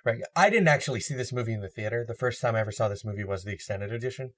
Right. 0.05 0.21
I 0.35 0.49
didn't 0.49 0.67
actually 0.69 1.01
see 1.01 1.15
this 1.15 1.33
movie 1.33 1.53
in 1.53 1.61
the 1.61 1.67
theater. 1.69 2.05
The 2.07 2.13
first 2.15 2.39
time 2.41 2.55
I 2.55 2.61
ever 2.61 2.71
saw 2.71 2.87
this 2.87 3.03
movie 3.03 3.23
was 3.23 3.43
the 3.43 3.51
extended 3.51 3.91
edition. 3.91 4.31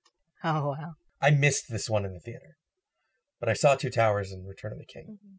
Oh 0.44 0.70
wow! 0.70 0.94
I 1.22 1.30
missed 1.32 1.66
this 1.70 1.90
one 1.90 2.06
in 2.06 2.14
the 2.14 2.20
theater. 2.20 2.58
But 3.40 3.50
I 3.50 3.54
saw 3.54 3.76
Two 3.76 3.90
Towers 3.90 4.32
and 4.32 4.48
Return 4.48 4.72
of 4.72 4.78
the 4.80 4.86
King. 4.86 5.20
Mhm. 5.24 5.38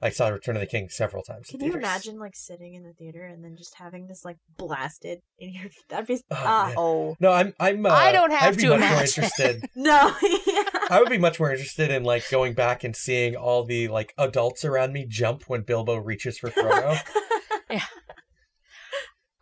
I 0.00 0.10
saw 0.10 0.28
Return 0.28 0.54
of 0.54 0.60
the 0.60 0.66
King 0.66 0.88
several 0.90 1.24
times. 1.24 1.50
in 1.50 1.58
Can 1.58 1.66
you 1.66 1.72
theaters. 1.72 1.88
imagine 1.88 2.18
like 2.20 2.36
sitting 2.36 2.74
in 2.74 2.84
the 2.84 2.92
theater 2.92 3.24
and 3.24 3.44
then 3.44 3.56
just 3.56 3.74
having 3.74 4.06
this 4.06 4.24
like 4.24 4.36
blasted 4.56 5.20
in 5.38 5.52
your 5.52 5.64
that'd 5.88 6.06
be 6.06 6.20
Oh, 6.30 6.34
man. 6.66 6.74
Oh, 6.76 7.16
No, 7.18 7.32
I'm. 7.32 7.52
I'm. 7.58 7.84
Uh, 7.84 7.90
I 7.90 8.12
don't 8.12 8.30
have 8.30 8.52
I'd 8.52 8.56
be 8.56 8.62
to 8.62 8.78
much 8.78 8.90
more 8.90 9.00
interested. 9.00 9.68
no 9.74 10.14
yeah. 10.22 10.62
I 10.90 11.00
would 11.00 11.10
be 11.10 11.18
much 11.18 11.40
more 11.40 11.50
interested 11.50 11.90
in 11.90 12.04
like 12.04 12.28
going 12.30 12.54
back 12.54 12.84
and 12.84 12.94
seeing 12.94 13.34
all 13.34 13.64
the 13.64 13.88
like 13.88 14.14
adults 14.18 14.64
around 14.64 14.92
me 14.92 15.04
jump 15.08 15.44
when 15.48 15.62
Bilbo 15.62 15.96
reaches 15.96 16.38
for 16.38 16.50
Frodo. 16.50 16.98
yeah. 17.70 17.84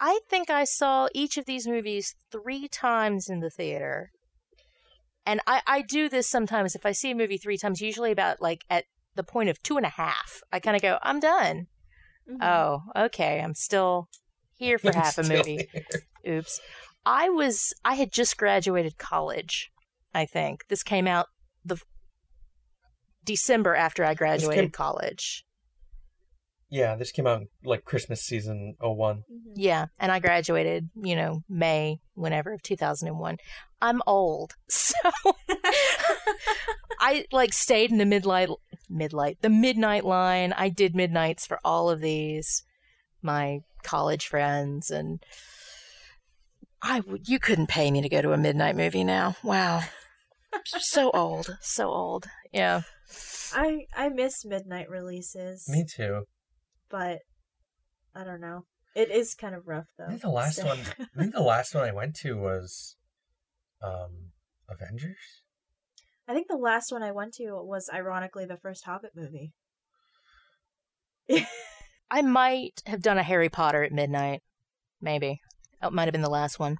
I 0.00 0.20
think 0.28 0.50
I 0.50 0.64
saw 0.64 1.08
each 1.14 1.36
of 1.36 1.46
these 1.46 1.66
movies 1.66 2.14
three 2.30 2.68
times 2.68 3.28
in 3.28 3.40
the 3.40 3.50
theater. 3.50 4.10
And 5.24 5.40
I, 5.46 5.60
I 5.66 5.82
do 5.82 6.08
this 6.08 6.28
sometimes 6.28 6.74
if 6.74 6.86
I 6.86 6.92
see 6.92 7.10
a 7.10 7.14
movie 7.14 7.38
three 7.38 7.56
times, 7.58 7.80
usually 7.80 8.12
about 8.12 8.40
like 8.40 8.64
at 8.70 8.84
the 9.16 9.22
point 9.24 9.48
of 9.48 9.62
two 9.62 9.76
and 9.76 9.84
a 9.86 9.90
half. 9.90 10.40
I 10.52 10.60
kind 10.60 10.76
of 10.76 10.82
go, 10.82 10.98
I'm 11.02 11.20
done. 11.20 11.66
Mhm. 12.30 12.42
Oh, 12.42 12.82
okay. 13.06 13.40
I'm 13.40 13.54
still 13.54 14.08
here 14.54 14.78
for 14.78 14.88
I'm 14.94 14.94
half 14.94 15.18
a 15.18 15.22
movie. 15.22 15.68
here. 15.72 16.38
Oops. 16.38 16.60
I 17.04 17.28
was, 17.28 17.72
I 17.84 17.94
had 17.94 18.12
just 18.12 18.36
graduated 18.36 18.98
college, 18.98 19.70
I 20.14 20.26
think. 20.26 20.64
This 20.68 20.82
came 20.82 21.06
out 21.06 21.26
the 21.64 21.80
December 23.24 23.74
after 23.74 24.04
I 24.04 24.14
graduated 24.14 24.64
came- 24.64 24.70
college. 24.70 25.44
Yeah, 26.68 26.96
this 26.96 27.12
came 27.12 27.28
out 27.28 27.42
like 27.64 27.84
Christmas 27.84 28.22
season 28.22 28.74
01. 28.80 29.18
Mhm. 29.18 29.22
Yeah, 29.54 29.86
and 30.00 30.10
I 30.10 30.18
graduated, 30.18 30.90
you 31.00 31.14
know, 31.14 31.42
May, 31.48 32.00
whenever 32.14 32.52
of 32.52 32.62
2001. 32.62 33.36
I'm 33.80 34.02
old. 34.06 34.54
So 34.68 34.94
I 37.00 37.26
like 37.30 37.52
stayed 37.52 37.90
in 37.92 37.98
the 37.98 38.04
midlight 38.04 38.54
midlight, 38.90 39.38
the 39.40 39.48
midnight 39.50 40.04
line. 40.04 40.52
I 40.52 40.68
did 40.68 40.94
midnights 40.94 41.46
for 41.46 41.58
all 41.64 41.90
of 41.90 42.00
these 42.00 42.62
my 43.22 43.60
college 43.82 44.26
friends 44.28 44.90
and 44.90 45.24
I 46.82 47.00
would 47.00 47.28
you 47.28 47.38
couldn't 47.38 47.68
pay 47.68 47.90
me 47.90 48.00
to 48.02 48.08
go 48.08 48.22
to 48.22 48.32
a 48.32 48.36
midnight 48.36 48.76
movie 48.76 49.04
now. 49.04 49.36
Wow. 49.42 49.82
so 50.64 51.10
old, 51.12 51.56
so 51.60 51.88
old. 51.88 52.26
Yeah. 52.52 52.82
I 53.54 53.86
I 53.96 54.08
miss 54.08 54.44
midnight 54.44 54.90
releases, 54.90 55.68
Me 55.68 55.84
too. 55.84 56.24
but 56.90 57.20
I 58.14 58.24
don't 58.24 58.40
know. 58.40 58.64
It 58.94 59.10
is 59.10 59.34
kind 59.34 59.54
of 59.54 59.66
rough 59.66 59.86
though. 59.98 60.06
I 60.06 60.08
think 60.10 60.22
the 60.22 60.28
last 60.30 60.64
one 60.64 60.78
I 60.98 61.20
think 61.20 61.34
the 61.34 61.42
last 61.42 61.74
one 61.74 61.84
I 61.84 61.92
went 61.92 62.14
to 62.16 62.34
was 62.34 62.96
um 63.82 64.32
Avengers. 64.68 65.42
I 66.28 66.34
think 66.34 66.48
the 66.48 66.56
last 66.56 66.90
one 66.92 67.02
I 67.02 67.12
went 67.12 67.34
to 67.34 67.52
was 67.62 67.88
ironically 67.92 68.44
the 68.44 68.56
first 68.56 68.84
Hobbit 68.84 69.12
movie. 69.14 69.52
I 72.10 72.22
might 72.22 72.82
have 72.86 73.02
done 73.02 73.18
a 73.18 73.22
Harry 73.22 73.48
Potter 73.48 73.82
at 73.82 73.92
midnight. 73.92 74.42
Maybe. 75.00 75.40
That 75.80 75.92
might 75.92 76.04
have 76.04 76.12
been 76.12 76.22
the 76.22 76.30
last 76.30 76.58
one. 76.58 76.78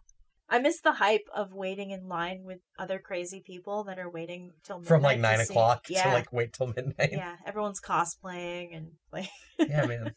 I 0.49 0.61
miss 0.61 0.81
the 0.81 0.93
hype 0.93 1.27
of 1.35 1.53
waiting 1.53 1.91
in 1.91 2.07
line 2.09 2.45
with 2.45 2.61
other 2.79 3.01
crazy 3.01 3.43
people 3.45 3.83
that 3.85 3.99
are 3.99 4.09
waiting 4.09 4.53
till 4.65 4.77
midnight 4.79 4.89
From 4.89 5.03
like 5.03 5.17
to 5.17 5.23
nine 5.23 5.39
see- 5.45 5.53
o'clock 5.53 5.87
Yeah, 5.89 6.05
to 6.05 6.11
like 6.15 6.33
wait 6.33 6.53
till 6.53 6.69
midnight. 6.69 7.11
yeah. 7.13 7.37
Everyone's 7.45 7.81
cosplaying 7.81 8.77
and 8.77 8.93
like 9.13 9.29
yeah 9.59 9.87
man. 9.87 10.15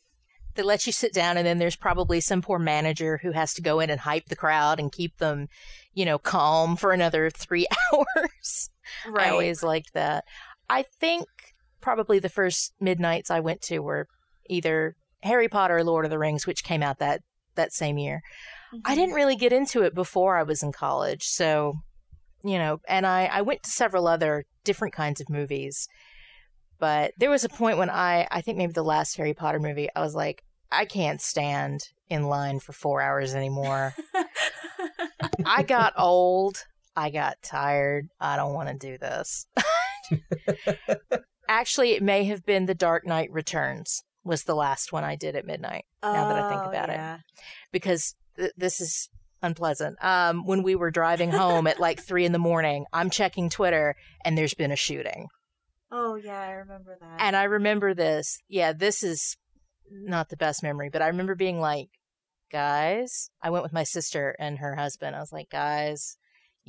They 0.55 0.63
let 0.63 0.85
you 0.87 0.91
sit 0.91 1.13
down, 1.13 1.37
and 1.37 1.45
then 1.45 1.57
there's 1.59 1.75
probably 1.75 2.19
some 2.19 2.41
poor 2.41 2.59
manager 2.59 3.19
who 3.21 3.31
has 3.31 3.53
to 3.53 3.61
go 3.61 3.79
in 3.79 3.89
and 3.89 3.99
hype 3.99 4.25
the 4.25 4.35
crowd 4.35 4.79
and 4.79 4.91
keep 4.91 5.17
them, 5.17 5.47
you 5.93 6.05
know, 6.05 6.17
calm 6.17 6.75
for 6.75 6.91
another 6.91 7.29
three 7.29 7.65
hours. 7.93 8.69
I 9.17 9.29
always 9.29 9.63
liked 9.63 9.93
that. 9.93 10.23
I 10.69 10.83
think 10.99 11.25
probably 11.81 12.19
the 12.19 12.29
first 12.29 12.73
midnights 12.79 13.31
I 13.31 13.39
went 13.39 13.61
to 13.63 13.79
were 13.79 14.07
either 14.49 14.95
Harry 15.23 15.47
Potter 15.47 15.77
or 15.77 15.83
Lord 15.83 16.05
of 16.05 16.11
the 16.11 16.19
Rings, 16.19 16.45
which 16.47 16.63
came 16.63 16.83
out 16.83 16.99
that 16.99 17.21
that 17.55 17.73
same 17.73 17.97
year. 17.97 18.21
I 18.71 18.75
Mm-hmm. 18.75 18.93
didn't 18.95 19.15
really 19.15 19.35
get 19.35 19.51
into 19.51 19.81
it 19.81 19.95
before 19.95 20.37
I 20.37 20.43
was 20.43 20.61
in 20.61 20.71
college, 20.71 21.23
so 21.23 21.73
you 22.43 22.57
know, 22.59 22.79
and 22.87 23.05
I 23.07 23.25
I 23.25 23.41
went 23.41 23.63
to 23.63 23.69
several 23.71 24.07
other 24.07 24.45
different 24.63 24.93
kinds 24.93 25.19
of 25.19 25.29
movies. 25.29 25.87
But 26.79 27.11
there 27.17 27.29
was 27.31 27.43
a 27.43 27.49
point 27.49 27.77
when 27.77 27.89
I 27.89 28.27
I 28.31 28.41
think 28.41 28.57
maybe 28.57 28.73
the 28.73 28.83
last 28.83 29.17
Harry 29.17 29.33
Potter 29.33 29.59
movie, 29.59 29.89
I 29.95 30.01
was 30.01 30.13
like, 30.15 30.43
I 30.71 30.85
can't 30.85 31.19
stand 31.21 31.81
in 32.09 32.23
line 32.27 32.59
for 32.59 32.71
4 32.73 33.01
hours 33.01 33.33
anymore. 33.35 33.93
I 35.45 35.63
got 35.63 35.93
old. 35.97 36.63
I 36.99 37.09
got 37.11 37.37
tired. 37.41 38.09
I 38.19 38.35
don't 38.35 38.53
want 38.53 38.67
to 38.69 38.75
do 38.75 38.97
this. 38.97 39.47
Actually, 41.47 41.91
it 41.91 42.03
may 42.03 42.25
have 42.25 42.45
been 42.45 42.65
The 42.65 42.75
Dark 42.75 43.05
Knight 43.07 43.31
Returns 43.31 44.03
was 44.23 44.43
the 44.43 44.53
last 44.55 44.91
one 44.91 45.03
I 45.03 45.15
did 45.15 45.35
at 45.35 45.45
midnight 45.45 45.85
now 46.03 46.27
that 46.27 46.37
I 46.43 46.49
think 46.49 46.61
Oh, 46.63 46.69
about 46.69 46.89
it. 46.89 47.21
because 47.71 48.15
th- 48.37 48.51
this 48.57 48.81
is 48.81 49.09
unpleasant. 49.41 49.97
Um, 50.03 50.45
when 50.45 50.61
we 50.61 50.75
were 50.75 50.91
driving 50.91 51.31
home 51.31 51.65
at 51.67 51.79
like 51.79 52.01
three 52.01 52.25
in 52.25 52.33
the 52.33 52.37
morning, 52.37 52.85
I'm 52.93 53.09
checking 53.09 53.49
Twitter 53.49 53.95
and 54.25 54.37
there's 54.37 54.53
been 54.53 54.71
a 54.71 54.75
shooting. 54.75 55.27
Oh 55.91 56.15
yeah, 56.15 56.39
I 56.39 56.51
remember 56.51 56.97
that. 56.99 57.17
And 57.21 57.35
I 57.35 57.43
remember 57.45 57.93
this. 57.95 58.39
Yeah, 58.49 58.73
this 58.73 59.01
is 59.03 59.37
not 59.89 60.29
the 60.29 60.37
best 60.37 60.61
memory, 60.61 60.89
but 60.91 61.01
I 61.01 61.07
remember 61.07 61.33
being 61.33 61.59
like, 61.59 61.87
guys, 62.51 63.31
I 63.41 63.49
went 63.49 63.63
with 63.63 63.73
my 63.73 63.83
sister 63.83 64.35
and 64.37 64.59
her 64.59 64.75
husband. 64.75 65.15
I 65.15 65.19
was 65.19 65.31
like, 65.31 65.49
guys, 65.49 66.17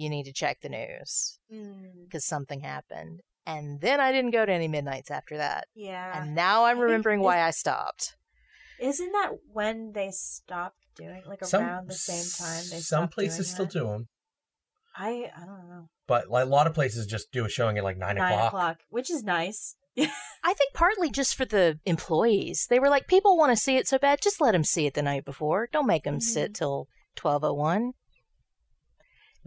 you 0.00 0.08
need 0.10 0.24
to 0.24 0.32
check 0.32 0.60
the 0.60 0.68
news 0.68 1.38
Mm, 1.52 2.04
because 2.04 2.24
something 2.24 2.60
happened. 2.60 3.20
And 3.46 3.80
then 3.80 4.00
I 4.00 4.12
didn't 4.12 4.30
go 4.32 4.44
to 4.46 4.52
any 4.52 4.68
midnights 4.68 5.10
after 5.10 5.36
that. 5.38 5.66
yeah. 5.74 6.20
And 6.22 6.34
now 6.34 6.64
I'm 6.64 6.76
I 6.76 6.80
think 6.80 6.84
remembering 6.84 7.20
why 7.20 7.34
it's- 7.36 7.48
I 7.48 7.50
stopped. 7.58 8.16
Isn't 8.80 9.12
that 9.12 9.30
when 9.52 9.92
they 9.92 10.10
stopped 10.10 10.78
doing 10.96 11.22
like 11.26 11.42
around 11.42 11.88
the 11.88 11.94
same 11.94 12.24
time 12.46 12.64
they 12.70 12.78
some 12.80 13.08
places 13.08 13.50
still 13.50 13.66
that? 13.66 13.72
do 13.74 13.86
them, 13.86 14.08
I 14.96 15.30
I 15.36 15.44
don't 15.46 15.68
know. 15.68 15.88
but 16.06 16.28
like, 16.30 16.44
a 16.46 16.48
lot 16.48 16.66
of 16.66 16.72
places 16.74 17.06
just 17.06 17.30
do 17.30 17.44
a 17.44 17.48
showing 17.48 17.76
at 17.78 17.84
like 17.84 17.98
nine, 17.98 18.16
Nine 18.16 18.32
o'clock. 18.32 18.48
o'clock, 18.48 18.78
which 18.88 19.10
is 19.10 19.22
nice. 19.22 19.76
I 19.98 20.54
think 20.54 20.72
partly 20.72 21.10
just 21.10 21.34
for 21.34 21.44
the 21.44 21.78
employees. 21.84 22.66
They 22.70 22.78
were 22.78 22.88
like, 22.88 23.06
people 23.06 23.36
want 23.36 23.52
to 23.54 23.62
see 23.62 23.76
it 23.76 23.86
so 23.88 23.98
bad, 23.98 24.22
just 24.22 24.40
let 24.40 24.52
them 24.52 24.64
see 24.64 24.86
it 24.86 24.94
the 24.94 25.02
night 25.02 25.24
before. 25.26 25.68
Don't 25.72 25.86
make 25.86 26.04
them 26.04 26.20
sit 26.20 26.54
till 26.54 26.88
1201. 27.20 27.92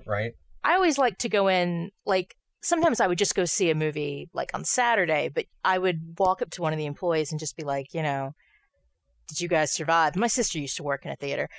right? 0.05 0.33
I 0.63 0.75
always 0.75 0.97
like 0.97 1.17
to 1.19 1.29
go 1.29 1.47
in 1.47 1.91
like 2.05 2.35
sometimes 2.61 2.99
I 2.99 3.07
would 3.07 3.17
just 3.17 3.35
go 3.35 3.45
see 3.45 3.69
a 3.69 3.75
movie 3.75 4.29
like 4.33 4.51
on 4.53 4.63
Saturday, 4.63 5.29
but 5.33 5.45
I 5.63 5.77
would 5.77 6.17
walk 6.17 6.41
up 6.41 6.49
to 6.51 6.61
one 6.61 6.73
of 6.73 6.79
the 6.79 6.85
employees 6.85 7.31
and 7.31 7.39
just 7.39 7.57
be 7.57 7.63
like, 7.63 7.93
you 7.93 8.01
know, 8.01 8.33
did 9.27 9.41
you 9.41 9.47
guys 9.47 9.71
survive? 9.71 10.15
My 10.15 10.27
sister 10.27 10.59
used 10.59 10.77
to 10.77 10.83
work 10.83 11.05
in 11.05 11.11
a 11.11 11.15
theater. 11.15 11.49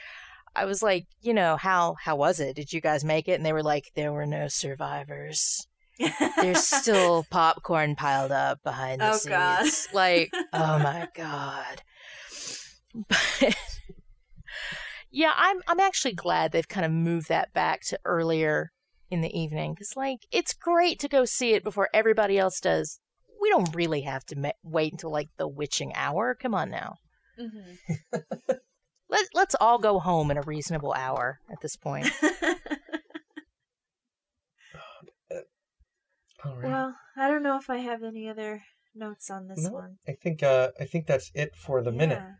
I 0.56 0.64
was 0.64 0.82
like, 0.82 1.06
you 1.20 1.34
know, 1.34 1.56
how 1.56 1.96
how 2.00 2.16
was 2.16 2.40
it? 2.40 2.56
Did 2.56 2.72
you 2.72 2.80
guys 2.80 3.04
make 3.04 3.28
it? 3.28 3.32
And 3.32 3.44
they 3.44 3.52
were 3.52 3.62
like, 3.62 3.90
there 3.94 4.12
were 4.12 4.26
no 4.26 4.48
survivors. 4.48 5.66
There's 6.36 6.66
still 6.66 7.24
popcorn 7.30 7.96
piled 7.96 8.32
up 8.32 8.62
behind 8.62 9.00
the 9.00 9.12
Oh, 9.12 9.18
God. 9.28 9.66
Like, 9.92 10.32
oh 10.52 10.78
my 10.78 11.08
god. 11.16 11.82
But 13.08 13.56
yeah, 15.10 15.32
I'm 15.36 15.60
I'm 15.66 15.80
actually 15.80 16.14
glad 16.14 16.52
they've 16.52 16.68
kind 16.68 16.86
of 16.86 16.92
moved 16.92 17.28
that 17.28 17.52
back 17.52 17.82
to 17.86 17.98
earlier 18.04 18.70
in 19.14 19.22
the 19.22 19.38
evening 19.38 19.72
because 19.72 19.96
like 19.96 20.26
it's 20.30 20.52
great 20.52 20.98
to 21.00 21.08
go 21.08 21.24
see 21.24 21.54
it 21.54 21.64
before 21.64 21.88
everybody 21.94 22.38
else 22.38 22.60
does. 22.60 23.00
We 23.40 23.48
don't 23.50 23.74
really 23.74 24.02
have 24.02 24.24
to 24.26 24.36
ma- 24.38 24.50
wait 24.62 24.92
until 24.92 25.10
like 25.10 25.28
the 25.38 25.48
witching 25.48 25.92
hour. 25.94 26.34
Come 26.34 26.54
on 26.54 26.70
now. 26.70 26.96
Mhm. 27.40 27.78
Let 29.08 29.26
let's 29.34 29.54
all 29.60 29.78
go 29.78 29.98
home 30.00 30.30
in 30.30 30.36
a 30.38 30.42
reasonable 30.42 30.92
hour 30.92 31.38
at 31.50 31.60
this 31.62 31.76
point. 31.76 32.10
All 36.44 36.56
right. 36.56 36.64
well, 36.70 36.94
I 37.16 37.28
don't 37.28 37.42
know 37.42 37.56
if 37.58 37.70
I 37.70 37.78
have 37.78 38.02
any 38.02 38.28
other 38.28 38.62
notes 38.94 39.30
on 39.30 39.48
this 39.48 39.62
No, 39.64 39.70
one. 39.70 39.96
I 40.06 40.12
think 40.12 40.42
uh, 40.42 40.70
I 40.78 40.84
think 40.84 41.06
that's 41.06 41.30
it 41.34 41.54
for 41.56 41.82
the 41.82 41.90
minute. 41.92 42.18
Yeah. 42.20 42.32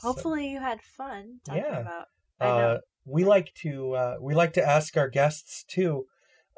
Hopefully, 0.00 0.48
you 0.50 0.60
had 0.60 0.80
fun 0.82 1.38
talking 1.46 1.62
Yeah. 1.64 1.78
about. 1.78 2.06
I 2.40 2.44
uh, 2.48 2.58
know. 2.58 2.80
We 3.04 3.24
like 3.24 3.52
to 3.62 3.94
uh, 3.94 4.16
we 4.20 4.34
like 4.34 4.52
to 4.54 4.66
ask 4.66 4.96
our 4.96 5.08
guests 5.08 5.64
too 5.68 6.06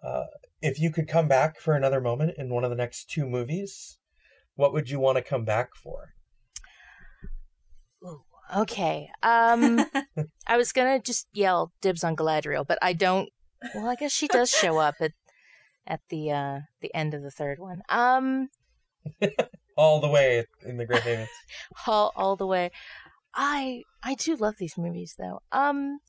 uh, 0.02 0.24
if 0.60 0.78
you 0.78 0.90
could 0.90 1.08
come 1.08 1.28
back 1.28 1.58
for 1.58 1.74
another 1.74 2.00
moment 2.00 2.34
in 2.36 2.50
one 2.50 2.64
of 2.64 2.70
the 2.70 2.76
next 2.76 3.10
two 3.10 3.26
movies 3.26 3.98
what 4.56 4.72
would 4.72 4.88
you 4.88 5.00
want 5.00 5.16
to 5.16 5.22
come 5.22 5.44
back 5.44 5.70
for 5.74 6.14
Okay. 8.54 9.08
Um 9.22 9.86
I 10.46 10.56
was 10.56 10.72
gonna 10.72 11.00
just 11.00 11.26
yell 11.32 11.72
dibs 11.80 12.04
on 12.04 12.16
Galadriel, 12.16 12.66
but 12.66 12.78
I 12.82 12.92
don't 12.92 13.30
well 13.74 13.88
I 13.88 13.94
guess 13.94 14.12
she 14.12 14.28
does 14.28 14.50
show 14.50 14.78
up 14.78 14.96
at 15.00 15.12
at 15.86 16.00
the 16.10 16.30
uh 16.30 16.58
the 16.80 16.94
end 16.94 17.14
of 17.14 17.22
the 17.22 17.30
third 17.30 17.58
one. 17.58 17.82
Um 17.88 18.48
all 19.76 20.00
the 20.00 20.08
way 20.08 20.44
in 20.64 20.76
the 20.76 20.86
Grey 20.86 21.00
Havens 21.00 21.28
all 21.86 22.12
all 22.16 22.36
the 22.36 22.46
way. 22.46 22.70
I 23.34 23.82
I 24.02 24.14
do 24.14 24.36
love 24.36 24.56
these 24.58 24.76
movies 24.76 25.14
though. 25.18 25.40
Um 25.50 26.00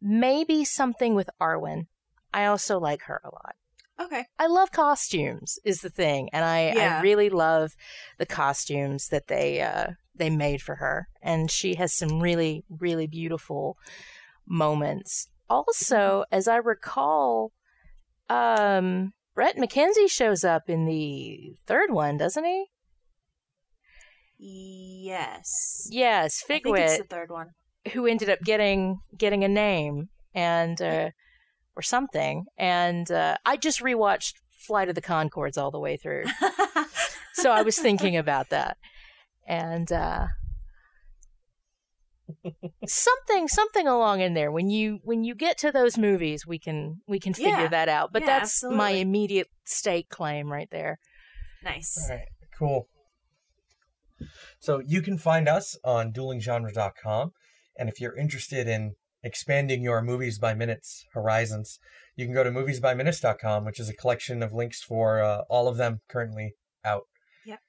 maybe 0.00 0.64
something 0.64 1.14
with 1.14 1.30
Arwen. 1.40 1.86
I 2.32 2.44
also 2.46 2.78
like 2.78 3.02
her 3.02 3.20
a 3.24 3.28
lot. 3.28 3.56
okay. 4.00 4.26
I 4.38 4.46
love 4.46 4.70
costumes 4.70 5.58
is 5.64 5.80
the 5.80 5.90
thing, 5.90 6.28
and 6.32 6.44
I, 6.44 6.72
Yeah. 6.74 6.98
I 6.98 7.02
really 7.02 7.30
love 7.30 7.74
the 8.18 8.26
costumes 8.26 9.08
that 9.08 9.26
they 9.28 9.60
uh, 9.60 9.92
they 10.14 10.30
made 10.30 10.62
for 10.62 10.76
her, 10.76 11.08
and 11.22 11.50
she 11.50 11.74
has 11.76 11.92
some 11.92 12.20
really 12.20 12.64
really 12.68 13.06
beautiful 13.06 13.76
moments. 14.46 15.28
Also, 15.50 16.24
as 16.30 16.46
I 16.46 16.56
recall, 16.56 17.52
um, 18.28 19.14
Bret 19.34 19.56
McKenzie 19.56 20.10
shows 20.10 20.44
up 20.44 20.68
in 20.68 20.84
the 20.84 21.56
third 21.66 21.90
one, 21.90 22.18
doesn't 22.18 22.44
he? 22.44 22.66
Yes. 24.38 25.88
Yes, 25.90 26.42
I 26.44 26.46
think 26.46 26.66
it's 26.66 26.92
Figwit, 26.94 26.98
the 26.98 27.04
third 27.04 27.30
one. 27.30 27.50
Who 27.88 28.06
ended 28.06 28.28
up 28.30 28.40
getting 28.42 29.00
getting 29.16 29.44
a 29.44 29.48
name 29.48 30.08
and 30.34 30.80
uh, 30.80 31.10
or 31.76 31.82
something, 31.82 32.46
and 32.58 33.10
uh, 33.10 33.36
I 33.46 33.56
just 33.56 33.80
rewatched 33.80 34.34
Flight 34.50 34.88
of 34.88 34.94
the 34.94 35.02
Conchords 35.02 35.56
all 35.56 35.70
the 35.70 35.78
way 35.80 35.96
through. 35.96 36.24
so 37.34 37.50
I 37.50 37.62
was 37.62 37.78
thinking 37.78 38.16
about 38.16 38.50
that, 38.50 38.76
and 39.46 39.90
uh, 39.92 40.26
something 42.86 43.48
something 43.48 43.86
along 43.86 44.20
in 44.20 44.34
there. 44.34 44.50
When 44.50 44.68
you 44.70 45.00
when 45.04 45.24
you 45.24 45.34
get 45.34 45.58
to 45.58 45.72
those 45.72 45.96
movies, 45.98 46.46
we 46.46 46.58
can 46.58 47.00
we 47.06 47.18
can 47.18 47.34
figure 47.34 47.50
Yeah. 47.62 47.68
that 47.68 47.88
out. 47.88 48.12
But 48.12 48.22
Yeah, 48.22 48.38
that's 48.40 48.62
my 48.64 48.90
immediate 48.90 49.48
stake 49.64 50.08
claim 50.08 50.50
right 50.52 50.68
there. 50.70 50.98
nice. 51.62 51.96
all 52.10 52.16
right 52.16 52.28
cool 52.58 52.88
so 54.58 54.80
you 54.84 55.00
can 55.00 55.16
find 55.16 55.48
us 55.48 55.76
on 55.84 56.12
duelinggenre.com 56.12 57.30
and 57.78 57.88
if 57.88 58.00
you're 58.00 58.16
interested 58.16 58.66
in 58.68 58.94
expanding 59.22 59.82
your 59.82 60.00
movies 60.02 60.38
by 60.38 60.54
minutes 60.54 61.04
horizons 61.12 61.78
you 62.16 62.24
can 62.24 62.34
go 62.34 62.44
to 62.44 62.50
moviesbyminutes.com 62.50 63.64
which 63.64 63.80
is 63.80 63.88
a 63.88 63.94
collection 63.94 64.42
of 64.42 64.52
links 64.52 64.82
for 64.82 65.20
uh, 65.22 65.42
all 65.48 65.66
of 65.68 65.76
them 65.76 66.00
currently 66.08 66.54
out 66.84 67.02
Yep. 67.46 67.60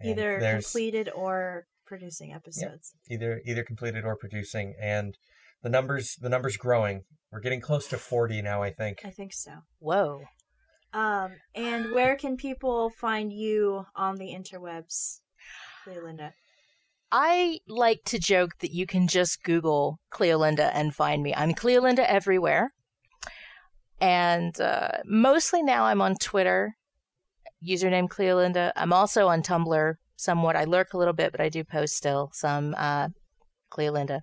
And 0.00 0.10
Either 0.10 0.40
completed 0.52 1.08
or 1.14 1.66
producing 1.86 2.32
episodes. 2.32 2.94
either 3.10 3.40
either 3.46 3.62
completed 3.62 4.04
or 4.04 4.16
producing 4.16 4.74
and 4.80 5.16
the 5.62 5.68
numbers 5.70 6.16
the 6.20 6.28
numbers 6.28 6.56
growing 6.56 7.02
we're 7.30 7.40
getting 7.40 7.60
close 7.60 7.86
to 7.88 7.96
40 7.96 8.42
now 8.42 8.62
i 8.62 8.70
think 8.70 9.00
I 9.04 9.10
think 9.10 9.32
so. 9.32 9.52
Whoa. 9.78 10.22
Um, 10.92 11.32
and 11.54 11.92
where 11.92 12.16
can 12.16 12.36
people 12.36 12.90
find 12.90 13.30
you 13.32 13.84
on 13.94 14.16
the 14.16 14.28
interwebs, 14.34 15.20
Cleolinda? 15.84 16.32
I 17.12 17.60
like 17.68 18.02
to 18.06 18.18
joke 18.18 18.58
that 18.60 18.72
you 18.72 18.86
can 18.86 19.06
just 19.06 19.42
Google 19.42 20.00
Cleolinda 20.12 20.70
and 20.74 20.94
find 20.94 21.22
me. 21.22 21.34
I'm 21.34 21.54
Cleolinda 21.54 22.04
everywhere. 22.06 22.72
And 24.00 24.60
uh, 24.60 24.98
mostly 25.04 25.62
now 25.62 25.84
I'm 25.84 26.02
on 26.02 26.16
Twitter, 26.16 26.74
username 27.66 28.08
Cleolinda. 28.08 28.72
I'm 28.76 28.92
also 28.92 29.28
on 29.28 29.42
Tumblr 29.42 29.94
somewhat. 30.16 30.56
I 30.56 30.64
lurk 30.64 30.92
a 30.92 30.98
little 30.98 31.14
bit, 31.14 31.32
but 31.32 31.40
I 31.40 31.48
do 31.48 31.64
post 31.64 31.96
still 31.96 32.30
some 32.32 32.74
uh, 32.76 33.08
Cleolinda. 33.70 34.20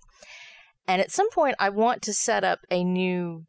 And 0.86 1.00
at 1.00 1.10
some 1.10 1.30
point, 1.30 1.56
I 1.58 1.70
want 1.70 2.02
to 2.02 2.12
set 2.12 2.44
up 2.44 2.60
a 2.70 2.84
new 2.84 3.46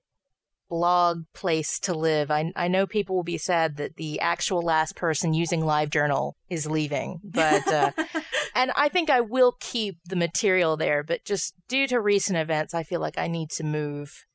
blog 0.69 1.23
place 1.33 1.79
to 1.81 1.93
live. 1.93 2.31
I, 2.31 2.51
I 2.55 2.67
know 2.67 2.85
people 2.87 3.15
will 3.15 3.23
be 3.23 3.37
sad 3.37 3.77
that 3.77 3.95
the 3.97 4.19
actual 4.19 4.61
last 4.61 4.95
person 4.95 5.33
using 5.33 5.61
LiveJournal 5.61 6.33
is 6.49 6.65
leaving, 6.67 7.19
but. 7.23 7.67
Uh, 7.67 7.91
and 8.55 8.71
I 8.75 8.89
think 8.89 9.09
I 9.09 9.21
will 9.21 9.55
keep 9.59 9.97
the 10.05 10.15
material 10.15 10.75
there, 10.77 11.03
but 11.03 11.23
just 11.25 11.53
due 11.67 11.87
to 11.87 11.99
recent 11.99 12.37
events, 12.37 12.73
I 12.73 12.83
feel 12.83 12.99
like 12.99 13.17
I 13.17 13.27
need 13.27 13.49
to 13.51 13.63
move 13.63 14.25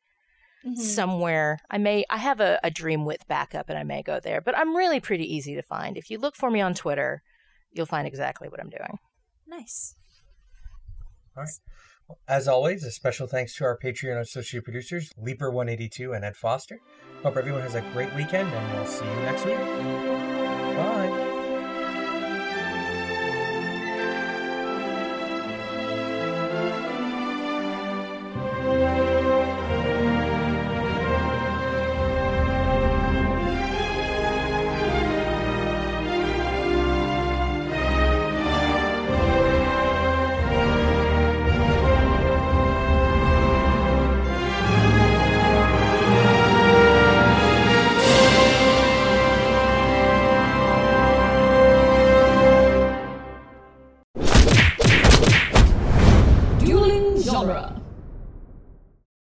Mhm. 0.63 0.77
somewhere. 0.77 1.59
I 1.71 1.79
may 1.79 2.05
I 2.11 2.19
have 2.19 2.39
a, 2.39 2.61
a 2.63 2.71
Dreamwidth 2.71 3.27
backup 3.27 3.71
and 3.71 3.79
I 3.79 3.83
may 3.83 4.03
go 4.03 4.21
there, 4.21 4.43
but 4.43 4.55
I'm 4.59 4.77
really 4.77 5.01
pretty 5.01 5.25
easy 5.25 5.55
to 5.55 5.63
find. 5.63 5.97
If 5.97 6.11
you 6.11 6.19
look 6.19 6.37
for 6.37 6.51
me 6.51 6.61
on 6.61 6.75
Twitter, 6.75 7.23
you'll 7.73 7.87
find 7.87 8.07
exactly 8.07 8.47
what 8.47 8.61
I'm 8.61 8.69
doing. 8.69 8.99
Nice. 9.47 9.95
As 12.29 12.49
always 12.49 12.85
a 12.85 12.91
special 12.91 13.27
thanks 13.27 13.55
to 13.57 13.65
our 13.65 13.79
patreon 13.79 14.21
associate 14.21 14.65
producers 14.65 15.13
leaper182 15.23 16.15
and 16.15 16.25
ed 16.25 16.37
foster. 16.37 16.79
Hope 17.23 17.37
everyone 17.37 17.63
has 17.63 17.75
a 17.75 17.83
great 17.93 18.15
weekend 18.15 18.49
and 18.53 18.75
we'll 18.75 18.87
see 18.87 19.05
you 19.05 19.17
next 19.23 19.45
week. 19.45 19.59
Bye 20.77 21.20